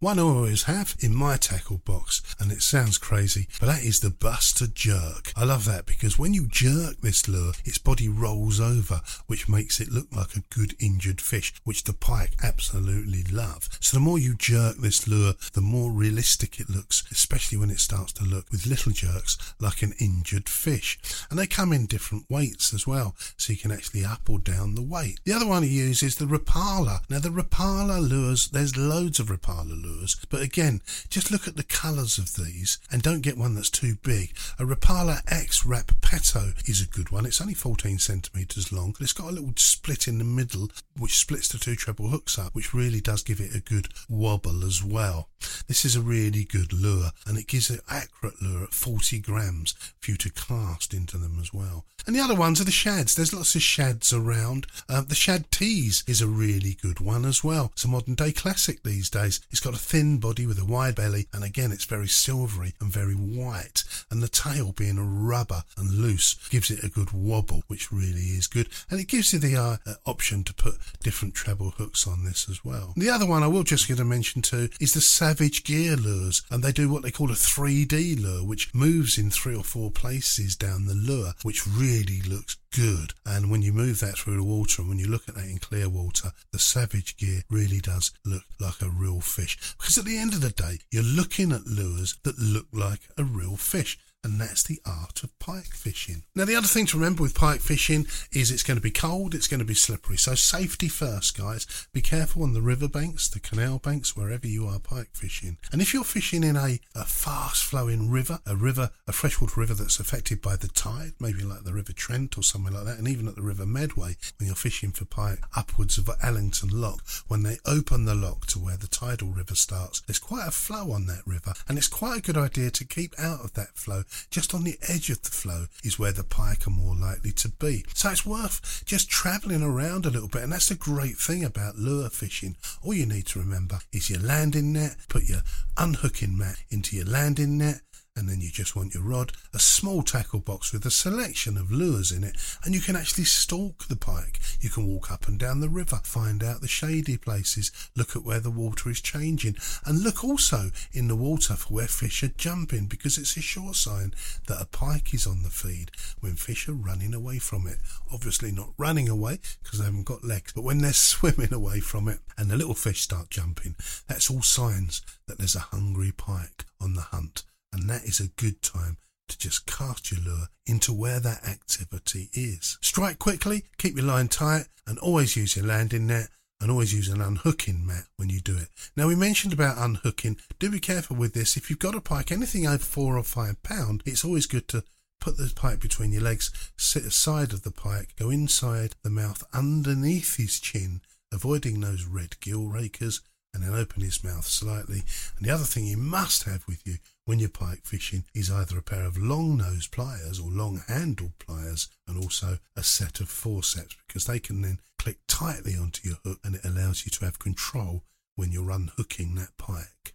One 0.00 0.18
I 0.18 0.22
always 0.22 0.64
have 0.64 0.96
in 1.00 1.14
my 1.14 1.36
tackle 1.36 1.78
box, 1.78 2.22
and 2.38 2.52
it 2.52 2.62
sounds 2.62 2.98
crazy, 2.98 3.48
but 3.58 3.66
that 3.66 3.82
is 3.82 4.00
the 4.00 4.10
Buster 4.10 4.66
Jerk. 4.66 5.32
I 5.36 5.44
love 5.44 5.64
that 5.64 5.86
because 5.86 6.18
when 6.18 6.34
you 6.34 6.46
jerk 6.46 7.00
this 7.00 7.26
lure, 7.28 7.52
its 7.64 7.78
body 7.78 8.08
rolls 8.08 8.60
over, 8.60 9.00
which 9.26 9.48
makes 9.48 9.80
it 9.80 9.90
look 9.90 10.06
like 10.14 10.36
a 10.36 10.44
good 10.54 10.74
injured 10.78 11.20
fish, 11.20 11.52
which 11.64 11.84
the 11.84 11.92
pike 11.92 12.32
absolutely 12.42 13.24
love. 13.24 13.68
So 13.80 13.96
the 13.96 14.02
more 14.02 14.18
you 14.18 14.34
jerk 14.34 14.76
this 14.78 15.08
lure, 15.08 15.34
the 15.52 15.60
more 15.60 15.90
realistic 15.90 16.60
it 16.60 16.70
looks, 16.70 17.04
especially 17.10 17.58
when 17.58 17.70
it 17.70 17.80
starts 17.80 18.12
to 18.14 18.24
look 18.24 18.50
with 18.50 18.66
little 18.66 18.92
jerks 18.92 19.36
like 19.58 19.82
an 19.82 19.94
injured 19.98 20.48
fish. 20.48 20.98
And 21.30 21.38
they 21.38 21.46
come 21.46 21.72
in 21.72 21.86
different 21.86 22.26
weights 22.28 22.72
as 22.72 22.86
well, 22.86 23.14
so 23.36 23.52
you 23.52 23.58
can 23.58 23.72
actually 23.72 24.04
up 24.04 24.28
or 24.28 24.38
down 24.38 24.74
the 24.74 24.82
weight. 24.82 25.20
The 25.24 25.32
other 25.32 25.46
one 25.46 25.62
I 25.62 25.66
use 25.66 26.02
is 26.02 26.16
the 26.16 26.26
Rapala. 26.26 27.00
Now 27.08 27.18
the 27.18 27.30
Rapala 27.30 28.06
lures, 28.06 28.48
there's 28.48 28.76
loads 28.76 29.18
of 29.18 29.28
Rapala 29.28 29.77
lures. 29.78 30.16
But 30.28 30.42
again, 30.42 30.80
just 31.08 31.30
look 31.30 31.48
at 31.48 31.56
the 31.56 31.62
colours 31.62 32.18
of 32.18 32.34
these 32.34 32.78
and 32.90 33.02
don't 33.02 33.22
get 33.22 33.38
one 33.38 33.54
that's 33.54 33.70
too 33.70 33.96
big. 34.02 34.36
A 34.58 34.64
Rapala 34.64 35.20
X-Rap 35.28 35.92
Peto 36.00 36.52
is 36.66 36.80
a 36.82 36.86
good 36.86 37.10
one. 37.10 37.26
It's 37.26 37.40
only 37.40 37.54
14 37.54 37.98
centimetres 37.98 38.72
long, 38.72 38.92
but 38.92 39.02
it's 39.02 39.12
got 39.12 39.30
a 39.30 39.34
little 39.34 39.52
split 39.56 40.08
in 40.08 40.18
the 40.18 40.24
middle 40.24 40.70
which 40.98 41.18
splits 41.18 41.48
the 41.48 41.58
two 41.58 41.76
treble 41.76 42.08
hooks 42.08 42.38
up, 42.38 42.54
which 42.54 42.74
really 42.74 43.00
does 43.00 43.22
give 43.22 43.40
it 43.40 43.54
a 43.54 43.60
good 43.60 43.88
wobble 44.08 44.64
as 44.64 44.82
well. 44.82 45.28
This 45.66 45.84
is 45.84 45.96
a 45.96 46.00
really 46.00 46.44
good 46.44 46.72
lure 46.72 47.10
and 47.26 47.38
it 47.38 47.46
gives 47.46 47.70
an 47.70 47.80
accurate 47.88 48.42
lure 48.42 48.64
at 48.64 48.74
40 48.74 49.20
grams 49.20 49.72
for 50.00 50.12
you 50.12 50.16
to 50.18 50.30
cast 50.30 50.94
into 50.94 51.16
them 51.16 51.38
as 51.40 51.52
well. 51.52 51.84
And 52.06 52.16
the 52.16 52.20
other 52.20 52.34
ones 52.34 52.60
are 52.60 52.64
the 52.64 52.70
shads. 52.70 53.14
There's 53.14 53.34
lots 53.34 53.54
of 53.54 53.62
shads 53.62 54.12
around. 54.12 54.66
Uh, 54.88 55.02
the 55.02 55.14
ShadTeez 55.14 56.08
is 56.08 56.22
a 56.22 56.26
really 56.26 56.76
good 56.80 57.00
one 57.00 57.24
as 57.24 57.44
well. 57.44 57.70
It's 57.74 57.84
a 57.84 57.88
modern 57.88 58.14
day 58.14 58.32
classic 58.32 58.82
these 58.82 59.10
days. 59.10 59.40
It's 59.50 59.60
got 59.60 59.67
a 59.74 59.78
thin 59.78 60.18
body 60.18 60.46
with 60.46 60.58
a 60.58 60.64
wide 60.64 60.94
belly, 60.94 61.26
and 61.32 61.44
again, 61.44 61.72
it's 61.72 61.84
very 61.84 62.08
silvery 62.08 62.74
and 62.80 62.92
very 62.92 63.14
white. 63.14 63.84
And 64.10 64.22
the 64.22 64.28
tail 64.28 64.72
being 64.72 64.98
rubber 64.98 65.64
and 65.76 65.90
loose 65.90 66.36
gives 66.48 66.70
it 66.70 66.84
a 66.84 66.88
good 66.88 67.12
wobble, 67.12 67.62
which 67.66 67.92
really 67.92 68.36
is 68.36 68.46
good. 68.46 68.68
And 68.90 69.00
it 69.00 69.08
gives 69.08 69.32
you 69.32 69.38
the 69.38 69.56
uh, 69.56 69.76
option 70.06 70.44
to 70.44 70.54
put 70.54 70.78
different 71.02 71.34
treble 71.34 71.70
hooks 71.70 72.06
on 72.06 72.24
this 72.24 72.48
as 72.48 72.64
well. 72.64 72.94
The 72.96 73.10
other 73.10 73.26
one 73.26 73.42
I 73.42 73.48
will 73.48 73.64
just 73.64 73.88
get 73.88 74.00
a 74.00 74.04
mention 74.04 74.42
to 74.42 74.70
is 74.80 74.94
the 74.94 75.00
Savage 75.00 75.64
Gear 75.64 75.96
lures, 75.96 76.42
and 76.50 76.62
they 76.62 76.72
do 76.72 76.88
what 76.88 77.02
they 77.02 77.10
call 77.10 77.30
a 77.30 77.34
3D 77.34 78.20
lure, 78.20 78.44
which 78.44 78.74
moves 78.74 79.18
in 79.18 79.30
three 79.30 79.56
or 79.56 79.64
four 79.64 79.90
places 79.90 80.56
down 80.56 80.86
the 80.86 80.94
lure, 80.94 81.32
which 81.42 81.66
really 81.66 82.20
looks 82.22 82.56
good. 82.74 83.14
And 83.24 83.50
when 83.50 83.62
you 83.62 83.72
move 83.72 84.00
that 84.00 84.18
through 84.18 84.36
the 84.36 84.44
water 84.44 84.82
and 84.82 84.88
when 84.88 84.98
you 84.98 85.08
look 85.08 85.28
at 85.28 85.34
that 85.34 85.44
in 85.44 85.58
clear 85.58 85.88
water, 85.88 86.32
the 86.52 86.58
Savage 86.58 87.16
Gear 87.16 87.42
really 87.50 87.80
does 87.80 88.12
look 88.24 88.44
like 88.60 88.80
a 88.82 88.88
real 88.88 89.20
fish. 89.20 89.58
Because 89.78 89.98
at 89.98 90.04
the 90.04 90.18
end 90.18 90.34
of 90.34 90.40
the 90.40 90.50
day, 90.50 90.78
you're 90.90 91.02
looking 91.02 91.52
at 91.52 91.66
lures 91.66 92.18
that 92.24 92.38
look 92.38 92.66
like 92.72 93.00
a 93.16 93.24
real 93.24 93.56
fish 93.56 93.98
and 94.24 94.40
that's 94.40 94.64
the 94.64 94.80
art 94.84 95.22
of 95.22 95.36
pike 95.38 95.72
fishing. 95.72 96.24
Now, 96.34 96.44
the 96.44 96.56
other 96.56 96.66
thing 96.66 96.86
to 96.86 96.96
remember 96.96 97.22
with 97.22 97.34
pike 97.34 97.60
fishing 97.60 98.06
is 98.32 98.50
it's 98.50 98.62
going 98.62 98.76
to 98.76 98.82
be 98.82 98.90
cold, 98.90 99.34
it's 99.34 99.46
going 99.46 99.60
to 99.60 99.66
be 99.66 99.74
slippery. 99.74 100.16
So, 100.16 100.34
safety 100.34 100.88
first, 100.88 101.36
guys. 101.36 101.66
Be 101.92 102.00
careful 102.00 102.42
on 102.42 102.52
the 102.52 102.62
riverbanks, 102.62 103.28
the 103.28 103.40
canal 103.40 103.78
banks, 103.78 104.16
wherever 104.16 104.46
you 104.46 104.66
are 104.66 104.80
pike 104.80 105.10
fishing. 105.12 105.58
And 105.72 105.80
if 105.80 105.94
you're 105.94 106.04
fishing 106.04 106.42
in 106.42 106.56
a, 106.56 106.80
a 106.94 107.04
fast 107.04 107.64
flowing 107.64 108.10
river, 108.10 108.40
a 108.44 108.56
river, 108.56 108.90
a 109.06 109.12
freshwater 109.12 109.60
river 109.60 109.74
that's 109.74 110.00
affected 110.00 110.42
by 110.42 110.56
the 110.56 110.68
tide, 110.68 111.12
maybe 111.20 111.42
like 111.42 111.64
the 111.64 111.72
River 111.72 111.92
Trent 111.92 112.36
or 112.36 112.42
somewhere 112.42 112.72
like 112.72 112.84
that, 112.84 112.98
and 112.98 113.08
even 113.08 113.28
at 113.28 113.36
the 113.36 113.42
River 113.42 113.66
Medway, 113.66 114.16
when 114.38 114.48
you're 114.48 114.56
fishing 114.56 114.90
for 114.90 115.04
pike 115.04 115.38
upwards 115.56 115.96
of 115.96 116.10
Allington 116.22 116.70
Lock, 116.70 117.02
when 117.28 117.44
they 117.44 117.58
open 117.64 118.04
the 118.04 118.14
lock 118.14 118.46
to 118.46 118.58
where 118.58 118.76
the 118.76 118.88
tidal 118.88 119.28
river 119.28 119.54
starts, 119.54 120.00
there's 120.02 120.18
quite 120.18 120.48
a 120.48 120.52
flow 120.52 120.90
on 120.90 121.06
that 121.06 121.22
river, 121.26 121.52
and 121.68 121.78
it's 121.78 121.88
quite 121.88 122.18
a 122.18 122.22
good 122.22 122.36
idea 122.36 122.70
to 122.70 122.84
keep 122.84 123.14
out 123.18 123.44
of 123.44 123.54
that 123.54 123.76
flow 123.76 124.02
just 124.30 124.54
on 124.54 124.64
the 124.64 124.78
edge 124.88 125.10
of 125.10 125.22
the 125.22 125.30
flow 125.30 125.66
is 125.84 125.98
where 125.98 126.12
the 126.12 126.24
pike 126.24 126.66
are 126.66 126.70
more 126.70 126.94
likely 126.94 127.32
to 127.32 127.48
be. 127.48 127.84
So 127.94 128.10
it's 128.10 128.26
worth 128.26 128.82
just 128.84 129.10
travelling 129.10 129.62
around 129.62 130.06
a 130.06 130.10
little 130.10 130.28
bit, 130.28 130.42
and 130.42 130.52
that's 130.52 130.68
the 130.68 130.74
great 130.74 131.16
thing 131.16 131.44
about 131.44 131.76
lure 131.76 132.10
fishing. 132.10 132.56
All 132.82 132.94
you 132.94 133.06
need 133.06 133.26
to 133.26 133.38
remember 133.38 133.80
is 133.92 134.10
your 134.10 134.20
landing 134.20 134.72
net, 134.72 134.96
put 135.08 135.24
your 135.24 135.42
unhooking 135.76 136.36
mat 136.36 136.56
into 136.70 136.96
your 136.96 137.06
landing 137.06 137.58
net, 137.58 137.80
and 138.18 138.28
then 138.28 138.40
you 138.40 138.50
just 138.50 138.74
want 138.74 138.94
your 138.94 139.04
rod, 139.04 139.32
a 139.54 139.60
small 139.60 140.02
tackle 140.02 140.40
box 140.40 140.72
with 140.72 140.84
a 140.84 140.90
selection 140.90 141.56
of 141.56 141.70
lures 141.70 142.10
in 142.10 142.24
it, 142.24 142.36
and 142.64 142.74
you 142.74 142.80
can 142.80 142.96
actually 142.96 143.22
stalk 143.22 143.86
the 143.86 143.94
pike. 143.96 144.40
You 144.60 144.70
can 144.70 144.88
walk 144.88 145.12
up 145.12 145.28
and 145.28 145.38
down 145.38 145.60
the 145.60 145.68
river, 145.68 146.00
find 146.02 146.42
out 146.42 146.60
the 146.60 146.66
shady 146.66 147.16
places, 147.16 147.70
look 147.96 148.16
at 148.16 148.24
where 148.24 148.40
the 148.40 148.50
water 148.50 148.90
is 148.90 149.00
changing, 149.00 149.56
and 149.86 150.02
look 150.02 150.24
also 150.24 150.72
in 150.92 151.06
the 151.06 151.14
water 151.14 151.54
for 151.54 151.72
where 151.72 151.86
fish 151.86 152.24
are 152.24 152.32
jumping 152.36 152.86
because 152.86 153.18
it's 153.18 153.36
a 153.36 153.40
sure 153.40 153.72
sign 153.72 154.12
that 154.48 154.60
a 154.60 154.66
pike 154.66 155.14
is 155.14 155.24
on 155.24 155.44
the 155.44 155.50
feed 155.50 155.92
when 156.18 156.34
fish 156.34 156.68
are 156.68 156.72
running 156.72 157.14
away 157.14 157.38
from 157.38 157.68
it. 157.68 157.78
Obviously, 158.12 158.50
not 158.50 158.72
running 158.78 159.08
away 159.08 159.38
because 159.62 159.78
they 159.78 159.84
haven't 159.84 160.06
got 160.06 160.24
legs, 160.24 160.52
but 160.52 160.64
when 160.64 160.78
they're 160.78 160.92
swimming 160.92 161.54
away 161.54 161.78
from 161.78 162.08
it 162.08 162.18
and 162.36 162.50
the 162.50 162.56
little 162.56 162.74
fish 162.74 163.02
start 163.02 163.30
jumping, 163.30 163.76
that's 164.08 164.28
all 164.28 164.42
signs 164.42 165.02
that 165.28 165.38
there's 165.38 165.54
a 165.54 165.70
hungry 165.70 166.10
pike 166.10 166.64
on 166.80 166.94
the 166.94 167.00
hunt 167.00 167.44
and 167.72 167.88
that 167.88 168.04
is 168.04 168.20
a 168.20 168.28
good 168.28 168.62
time 168.62 168.98
to 169.28 169.38
just 169.38 169.66
cast 169.66 170.10
your 170.10 170.20
lure 170.20 170.46
into 170.66 170.92
where 170.92 171.20
that 171.20 171.46
activity 171.46 172.30
is. 172.32 172.78
Strike 172.80 173.18
quickly, 173.18 173.64
keep 173.76 173.96
your 173.96 174.06
line 174.06 174.28
tight, 174.28 174.66
and 174.86 174.98
always 174.98 175.36
use 175.36 175.56
your 175.56 175.66
landing 175.66 176.06
net 176.06 176.28
and 176.60 176.70
always 176.70 176.92
use 176.92 177.08
an 177.08 177.20
unhooking 177.20 177.86
mat 177.86 178.04
when 178.16 178.30
you 178.30 178.40
do 178.40 178.56
it. 178.56 178.68
Now 178.96 179.06
we 179.06 179.14
mentioned 179.14 179.52
about 179.52 179.78
unhooking. 179.78 180.38
Do 180.58 180.70
be 180.70 180.80
careful 180.80 181.16
with 181.16 181.34
this. 181.34 181.56
If 181.56 181.70
you've 181.70 181.78
got 181.78 181.94
a 181.94 182.00
pike 182.00 182.32
anything 182.32 182.66
over 182.66 182.78
four 182.78 183.16
or 183.16 183.22
five 183.22 183.62
pound, 183.62 184.02
it's 184.04 184.24
always 184.24 184.46
good 184.46 184.66
to 184.68 184.82
put 185.20 185.36
the 185.36 185.52
pike 185.54 185.80
between 185.80 186.12
your 186.12 186.22
legs, 186.22 186.50
sit 186.76 187.04
aside 187.04 187.52
of 187.52 187.62
the 187.62 187.70
pike, 187.70 188.14
go 188.18 188.30
inside 188.30 188.94
the 189.02 189.10
mouth 189.10 189.44
underneath 189.52 190.36
his 190.36 190.58
chin, 190.58 191.00
avoiding 191.32 191.80
those 191.80 192.04
red 192.04 192.40
gill 192.40 192.66
rakers, 192.66 193.20
and 193.58 193.66
then 193.66 193.80
open 193.80 194.02
his 194.02 194.22
mouth 194.22 194.46
slightly. 194.46 195.02
And 195.36 195.46
the 195.46 195.50
other 195.50 195.64
thing 195.64 195.86
you 195.86 195.96
must 195.96 196.44
have 196.44 196.64
with 196.66 196.86
you 196.86 196.96
when 197.24 197.38
you're 197.38 197.48
pike 197.48 197.84
fishing 197.84 198.24
is 198.34 198.50
either 198.50 198.78
a 198.78 198.82
pair 198.82 199.04
of 199.04 199.18
long 199.18 199.56
nose 199.56 199.86
pliers 199.86 200.38
or 200.38 200.50
long 200.50 200.82
handled 200.86 201.38
pliers 201.38 201.88
and 202.06 202.16
also 202.16 202.58
a 202.76 202.82
set 202.82 203.20
of 203.20 203.28
forceps 203.28 203.96
because 204.06 204.26
they 204.26 204.38
can 204.38 204.62
then 204.62 204.78
click 204.98 205.18
tightly 205.26 205.74
onto 205.76 206.08
your 206.08 206.18
hook 206.24 206.38
and 206.44 206.54
it 206.54 206.64
allows 206.64 207.04
you 207.04 207.10
to 207.10 207.24
have 207.24 207.38
control 207.38 208.04
when 208.36 208.52
you're 208.52 208.70
unhooking 208.70 209.34
that 209.34 209.56
pike. 209.58 210.14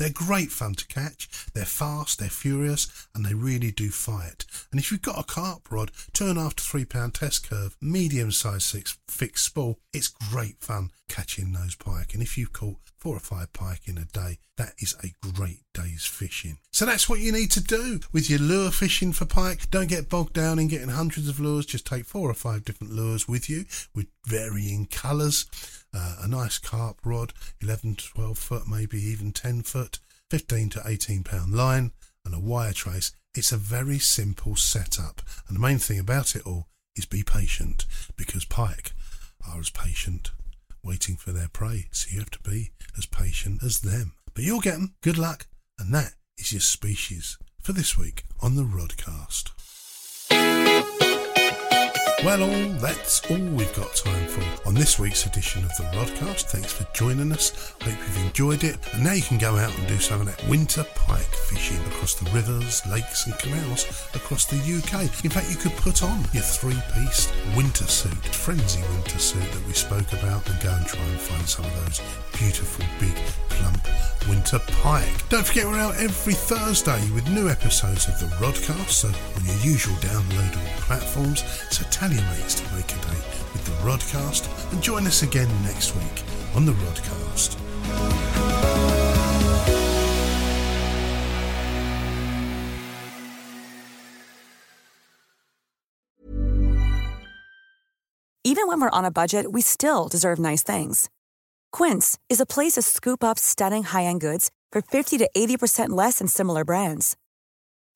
They're 0.00 0.08
great 0.08 0.50
fun 0.50 0.72
to 0.76 0.86
catch. 0.86 1.28
They're 1.52 1.66
fast, 1.66 2.18
they're 2.18 2.30
furious, 2.30 3.06
and 3.14 3.22
they 3.22 3.34
really 3.34 3.70
do 3.70 3.90
fight. 3.90 4.46
And 4.70 4.80
if 4.80 4.90
you've 4.90 5.02
got 5.02 5.20
a 5.20 5.24
carp 5.24 5.70
rod, 5.70 5.90
turn 6.14 6.38
after 6.38 6.62
three 6.62 6.86
pound 6.86 7.12
test 7.12 7.50
curve, 7.50 7.76
medium 7.82 8.32
size 8.32 8.64
six 8.64 8.96
fixed 9.08 9.44
spool, 9.44 9.78
it's 9.92 10.08
great 10.08 10.56
fun 10.60 10.88
catching 11.10 11.52
those 11.52 11.74
pike. 11.74 12.14
And 12.14 12.22
if 12.22 12.38
you've 12.38 12.54
caught 12.54 12.78
four 12.96 13.14
or 13.14 13.20
five 13.20 13.52
pike 13.52 13.82
in 13.84 13.98
a 13.98 14.06
day, 14.06 14.38
that 14.56 14.72
is 14.78 14.96
a 15.02 15.12
great 15.32 15.64
day's 15.74 16.06
fishing. 16.06 16.58
So 16.70 16.86
that's 16.86 17.08
what 17.08 17.20
you 17.20 17.30
need 17.30 17.50
to 17.52 17.62
do 17.62 18.00
with 18.10 18.30
your 18.30 18.38
lure 18.38 18.70
fishing 18.70 19.12
for 19.12 19.26
pike. 19.26 19.70
Don't 19.70 19.88
get 19.88 20.08
bogged 20.08 20.32
down 20.32 20.58
in 20.58 20.68
getting 20.68 20.88
hundreds 20.88 21.28
of 21.28 21.40
lures. 21.40 21.66
Just 21.66 21.86
take 21.86 22.06
four 22.06 22.30
or 22.30 22.34
five 22.34 22.64
different 22.64 22.94
lures 22.94 23.28
with 23.28 23.50
you 23.50 23.66
with 23.94 24.06
varying 24.26 24.86
colours 24.86 25.44
uh, 25.94 26.16
a 26.22 26.28
nice 26.28 26.58
carp 26.58 26.98
rod, 27.04 27.32
11 27.60 27.96
to 27.96 28.08
12 28.08 28.38
foot, 28.38 28.62
maybe 28.68 28.98
even 28.98 29.32
10 29.32 29.62
foot, 29.62 29.98
15 30.30 30.70
to 30.70 30.82
18 30.86 31.24
pound 31.24 31.54
line, 31.54 31.92
and 32.24 32.34
a 32.34 32.40
wire 32.40 32.72
trace. 32.72 33.12
It's 33.34 33.52
a 33.52 33.56
very 33.56 33.98
simple 33.98 34.56
setup. 34.56 35.22
And 35.46 35.56
the 35.56 35.60
main 35.60 35.78
thing 35.78 35.98
about 35.98 36.34
it 36.34 36.46
all 36.46 36.66
is 36.96 37.06
be 37.06 37.22
patient 37.22 37.86
because 38.16 38.44
pike 38.44 38.92
are 39.48 39.60
as 39.60 39.70
patient 39.70 40.32
waiting 40.82 41.16
for 41.16 41.32
their 41.32 41.48
prey. 41.48 41.88
So 41.92 42.08
you 42.10 42.18
have 42.20 42.30
to 42.30 42.40
be 42.42 42.70
as 42.96 43.06
patient 43.06 43.62
as 43.62 43.80
them. 43.80 44.12
But 44.34 44.44
you'll 44.44 44.60
get 44.60 44.74
them. 44.74 44.94
Good 45.00 45.18
luck. 45.18 45.46
And 45.78 45.94
that 45.94 46.14
is 46.38 46.52
your 46.52 46.60
species 46.60 47.38
for 47.62 47.72
this 47.72 47.96
week 47.96 48.24
on 48.40 48.54
the 48.54 48.62
Rodcast. 48.62 49.50
Well, 52.22 52.42
all 52.42 52.72
that's 52.74 53.22
all 53.30 53.38
we've 53.38 53.74
got 53.74 53.94
time 53.94 54.26
for 54.26 54.68
on 54.68 54.74
this 54.74 54.98
week's 54.98 55.24
edition 55.24 55.64
of 55.64 55.74
the 55.78 55.84
Rodcast. 55.84 56.50
Thanks 56.50 56.70
for 56.70 56.86
joining 56.92 57.32
us. 57.32 57.72
Hope 57.80 57.96
you've 57.96 58.26
enjoyed 58.26 58.62
it. 58.62 58.76
And 58.92 59.04
now 59.04 59.14
you 59.14 59.22
can 59.22 59.38
go 59.38 59.56
out 59.56 59.76
and 59.78 59.88
do 59.88 59.96
some 59.96 60.20
of 60.20 60.26
that 60.26 60.46
winter 60.46 60.84
pike 60.94 61.34
fishing 61.48 61.80
across 61.86 62.16
the 62.16 62.30
rivers, 62.30 62.86
lakes, 62.86 63.24
and 63.24 63.38
canals 63.38 63.86
across 64.14 64.44
the 64.44 64.56
UK. 64.56 65.04
In 65.24 65.30
fact, 65.30 65.50
you 65.50 65.56
could 65.56 65.72
put 65.78 66.02
on 66.02 66.18
your 66.34 66.42
three-piece 66.42 67.32
winter 67.56 67.84
suit, 67.84 68.12
Frenzee 68.32 68.86
winter 68.90 69.18
suit 69.18 69.50
that 69.52 69.66
we 69.66 69.72
spoke 69.72 70.12
about, 70.12 70.46
and 70.50 70.62
go 70.62 70.72
and 70.72 70.86
try 70.86 71.00
and 71.00 71.20
find 71.20 71.48
some 71.48 71.64
of 71.64 71.74
those 71.86 72.02
beautiful, 72.38 72.84
big, 73.00 73.16
plump 73.48 73.88
winter 74.28 74.58
pike. 74.82 75.28
Don't 75.30 75.46
forget 75.46 75.66
we're 75.66 75.78
out 75.78 75.96
every 75.96 76.34
Thursday 76.34 77.00
with 77.12 77.28
new 77.30 77.48
episodes 77.48 78.08
of 78.08 78.20
the 78.20 78.26
Rodcast, 78.36 78.90
so 78.90 79.08
on 79.08 79.44
your 79.44 79.56
usual 79.64 79.94
downloadable 79.96 80.76
platforms. 80.80 81.44
So 81.70 81.84
tell 81.90 82.09
your 82.12 82.22
mates 82.22 82.54
to 82.54 82.64
with 82.74 83.64
the 83.64 83.72
Rodcast 83.82 84.72
and 84.72 84.82
join 84.82 85.06
us 85.06 85.22
again 85.22 85.48
next 85.62 85.94
week 85.94 86.22
on 86.54 86.64
the 86.64 86.72
Rodcast. 86.72 87.56
Even 98.42 98.66
when 98.66 98.80
we're 98.80 98.90
on 98.90 99.04
a 99.04 99.10
budget, 99.10 99.52
we 99.52 99.60
still 99.60 100.08
deserve 100.08 100.38
nice 100.38 100.62
things. 100.62 101.08
Quince 101.70 102.18
is 102.28 102.40
a 102.40 102.46
place 102.46 102.72
to 102.72 102.82
scoop 102.82 103.22
up 103.22 103.38
stunning 103.38 103.84
high-end 103.84 104.20
goods 104.20 104.50
for 104.72 104.82
50 104.82 105.18
to 105.18 105.30
80% 105.36 105.90
less 105.90 106.18
than 106.18 106.26
similar 106.26 106.64
brands. 106.64 107.16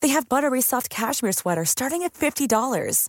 They 0.00 0.08
have 0.08 0.28
buttery 0.28 0.60
soft 0.60 0.90
cashmere 0.90 1.32
sweaters 1.32 1.70
starting 1.70 2.02
at 2.02 2.12
$50, 2.12 3.08